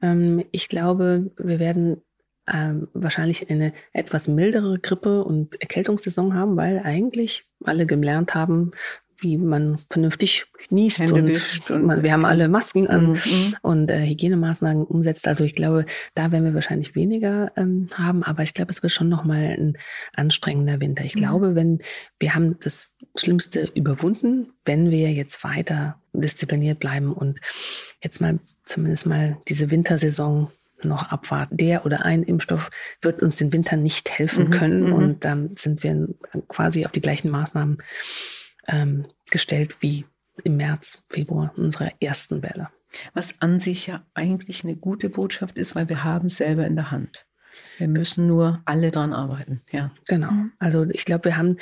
[0.00, 2.02] Ähm, ich glaube, wir werden
[2.50, 8.72] ähm, wahrscheinlich eine etwas mildere Grippe- und Erkältungssaison haben, weil eigentlich alle gelernt haben,
[9.18, 13.56] wie man vernünftig niest Hände und, und man, wir haben alle Masken an mhm.
[13.62, 15.26] und äh, Hygienemaßnahmen umsetzt.
[15.26, 18.92] Also ich glaube, da werden wir wahrscheinlich weniger ähm, haben, aber ich glaube, es wird
[18.92, 19.78] schon nochmal ein
[20.14, 21.04] anstrengender Winter.
[21.04, 21.20] Ich mhm.
[21.20, 21.80] glaube, wenn
[22.18, 27.40] wir haben das Schlimmste überwunden, wenn wir jetzt weiter diszipliniert bleiben und
[28.02, 30.50] jetzt mal zumindest mal diese Wintersaison
[30.84, 31.56] noch abwarten.
[31.56, 34.86] Der oder ein Impfstoff wird uns den Winter nicht helfen mhm, können.
[34.86, 34.92] Mhm.
[34.92, 36.08] Und dann sind wir
[36.48, 37.78] quasi auf die gleichen Maßnahmen
[38.68, 40.04] ähm, gestellt wie
[40.44, 42.68] im März, Februar unserer ersten Welle.
[43.12, 46.76] Was an sich ja eigentlich eine gute Botschaft ist, weil wir haben es selber in
[46.76, 47.26] der Hand.
[47.76, 49.92] Wir müssen nur alle dran arbeiten, ja.
[50.06, 50.30] Genau.
[50.30, 50.52] Mhm.
[50.58, 51.58] Also ich glaube, wir haben,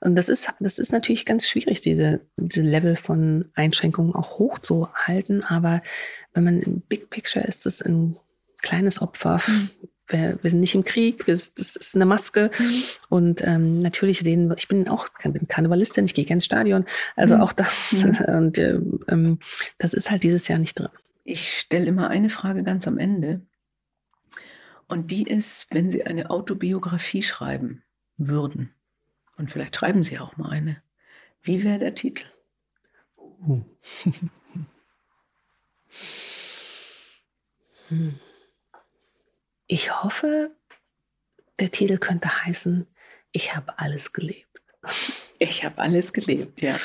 [0.00, 5.44] und das ist, das ist natürlich ganz schwierig, diese, diese Level von Einschränkungen auch hochzuhalten.
[5.44, 5.82] Aber
[6.32, 8.16] wenn man im Big Picture ist, ist es ein
[8.62, 9.40] kleines Opfer.
[9.46, 9.70] Mhm.
[10.08, 12.50] Wir, wir, sind nicht im Krieg, wir, das ist eine Maske.
[12.58, 12.82] Mhm.
[13.08, 16.86] Und ähm, natürlich sehen ich bin auch bin Karnevalistin, ich gehe gerne ins Stadion.
[17.16, 17.42] Also mhm.
[17.42, 18.16] auch das, mhm.
[18.26, 18.78] und äh,
[19.08, 19.38] ähm,
[19.78, 20.88] das ist halt dieses Jahr nicht drin.
[21.24, 23.42] Ich stelle immer eine Frage ganz am Ende.
[24.86, 27.82] Und die ist, wenn Sie eine Autobiografie schreiben
[28.16, 28.72] würden,
[29.36, 30.82] und vielleicht schreiben Sie auch mal eine,
[31.42, 32.24] wie wäre der Titel?
[39.68, 40.50] Ich hoffe,
[41.60, 42.86] der Titel könnte heißen,
[43.32, 44.46] ich habe alles gelebt.
[45.38, 46.80] Ich habe alles gelebt, ja.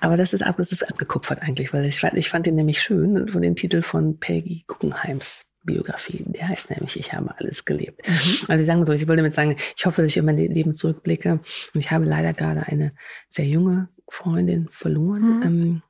[0.00, 3.28] Aber das ist, ab, das ist abgekupfert eigentlich, weil ich, ich fand den nämlich schön
[3.28, 6.24] von dem Titel von Peggy Guggenheims Biografie.
[6.26, 8.06] Der heißt nämlich Ich habe alles gelebt.
[8.08, 8.14] Mhm.
[8.48, 10.74] Also ich sagen so, ich wollte damit sagen, ich hoffe, dass ich in mein Leben
[10.74, 11.40] zurückblicke.
[11.74, 12.92] Und ich habe leider gerade eine
[13.28, 15.38] sehr junge Freundin verloren.
[15.38, 15.42] Mhm.
[15.42, 15.82] Ähm,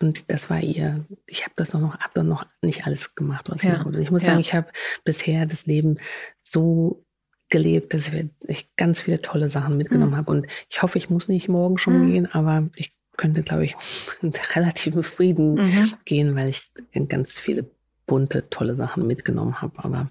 [0.00, 3.62] und das war ihr, ich habe das noch, noch, hab noch nicht alles gemacht, was
[3.62, 3.80] ja.
[3.80, 4.30] ich Und ich muss ja.
[4.30, 4.68] sagen, ich habe
[5.04, 5.98] bisher das Leben
[6.42, 7.04] so
[7.50, 8.10] gelebt, dass
[8.46, 10.16] ich ganz viele tolle Sachen mitgenommen mhm.
[10.16, 10.30] habe.
[10.30, 12.12] Und ich hoffe, ich muss nicht morgen schon mhm.
[12.12, 13.76] gehen, aber ich könnte, glaube ich,
[14.22, 15.92] mit relativem Frieden mhm.
[16.04, 16.72] gehen, weil ich
[17.08, 17.70] ganz viele
[18.06, 19.84] bunte, tolle Sachen mitgenommen habe.
[19.84, 20.10] Aber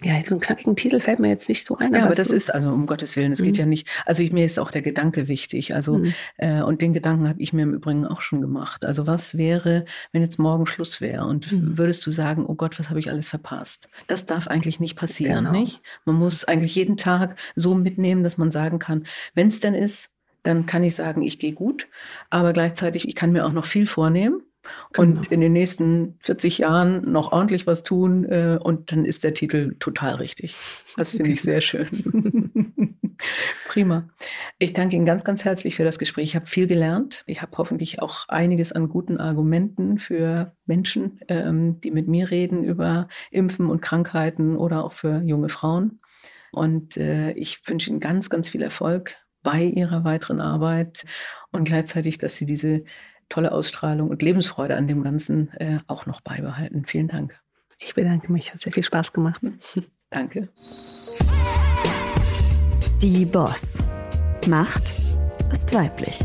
[0.00, 1.92] ja, so einen knackigen Titel fällt mir jetzt nicht so ein.
[1.92, 3.44] Ja, aber das ist, also um Gottes Willen, es mhm.
[3.44, 5.74] geht ja nicht, also ich, mir ist auch der Gedanke wichtig.
[5.74, 6.14] Also, mhm.
[6.38, 8.86] äh, und den Gedanken habe ich mir im Übrigen auch schon gemacht.
[8.86, 11.76] Also, was wäre, wenn jetzt morgen Schluss wäre und mhm.
[11.76, 13.90] würdest du sagen, oh Gott, was habe ich alles verpasst?
[14.06, 15.52] Das darf eigentlich nicht passieren, genau.
[15.52, 15.82] nicht?
[16.06, 20.08] Man muss eigentlich jeden Tag so mitnehmen, dass man sagen kann, wenn es denn ist,
[20.42, 21.86] dann kann ich sagen, ich gehe gut,
[22.30, 24.42] aber gleichzeitig, ich kann mir auch noch viel vornehmen
[24.96, 25.30] und genau.
[25.30, 29.74] in den nächsten 40 Jahren noch ordentlich was tun äh, und dann ist der Titel
[29.78, 30.54] total richtig.
[30.96, 32.98] Das finde ich sehr schön.
[33.68, 34.08] Prima.
[34.58, 36.24] Ich danke Ihnen ganz, ganz herzlich für das Gespräch.
[36.24, 37.22] Ich habe viel gelernt.
[37.26, 42.64] Ich habe hoffentlich auch einiges an guten Argumenten für Menschen, ähm, die mit mir reden
[42.64, 46.00] über Impfen und Krankheiten oder auch für junge Frauen.
[46.52, 51.04] Und äh, ich wünsche Ihnen ganz, ganz viel Erfolg bei Ihrer weiteren Arbeit
[51.50, 52.84] und gleichzeitig, dass Sie diese
[53.32, 56.84] tolle Ausstrahlung und Lebensfreude an dem Ganzen äh, auch noch beibehalten.
[56.84, 57.40] Vielen Dank.
[57.78, 59.40] Ich bedanke mich, hat sehr viel Spaß gemacht.
[60.10, 60.48] Danke.
[63.00, 63.82] Die Boss.
[64.48, 64.82] Macht
[65.50, 66.20] ist weiblich.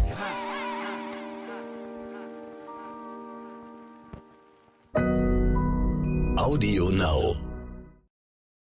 [6.36, 7.47] Audio Now.